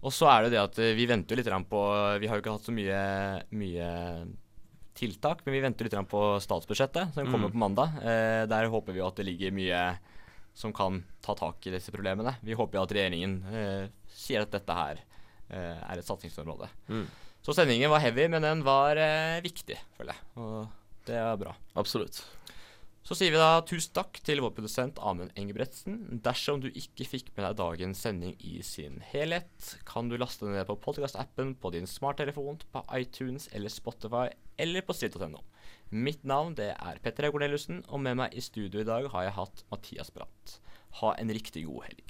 [0.03, 1.81] Og så er det det at eh, vi venter litt på
[2.19, 2.97] Vi har jo ikke hatt så mye,
[3.55, 3.89] mye
[4.97, 7.53] tiltak, men vi venter litt på statsbudsjettet, som kommer mm.
[7.53, 7.93] på mandag.
[8.01, 9.83] Uh, der håper vi at det ligger mye
[10.53, 12.35] som kan ta tak i disse problemene.
[12.41, 15.01] Vi håper at regjeringen eh, sier at dette her
[15.49, 16.69] eh, er et satsingsområde.
[16.87, 17.07] Mm.
[17.43, 20.29] Så sendingen var heavy, men den var eh, viktig, føler jeg.
[20.39, 21.55] Og det var bra.
[21.79, 22.21] Absolutt.
[23.03, 26.21] Så sier vi da tusen takk til vår produsent Amund Engebretsen.
[26.23, 30.55] Dersom du ikke fikk med deg dagens sending i sin helhet, kan du laste den
[30.55, 35.43] ned på podkastappen på din smarttelefon, på iTunes eller Spotify, eller på stritt.no.
[35.91, 39.37] Mitt navn det er Petter Corneliussen, og med meg i studio i dag har jeg
[39.41, 40.61] hatt Mathias Brandt.
[41.03, 42.07] Ha en riktig god helg.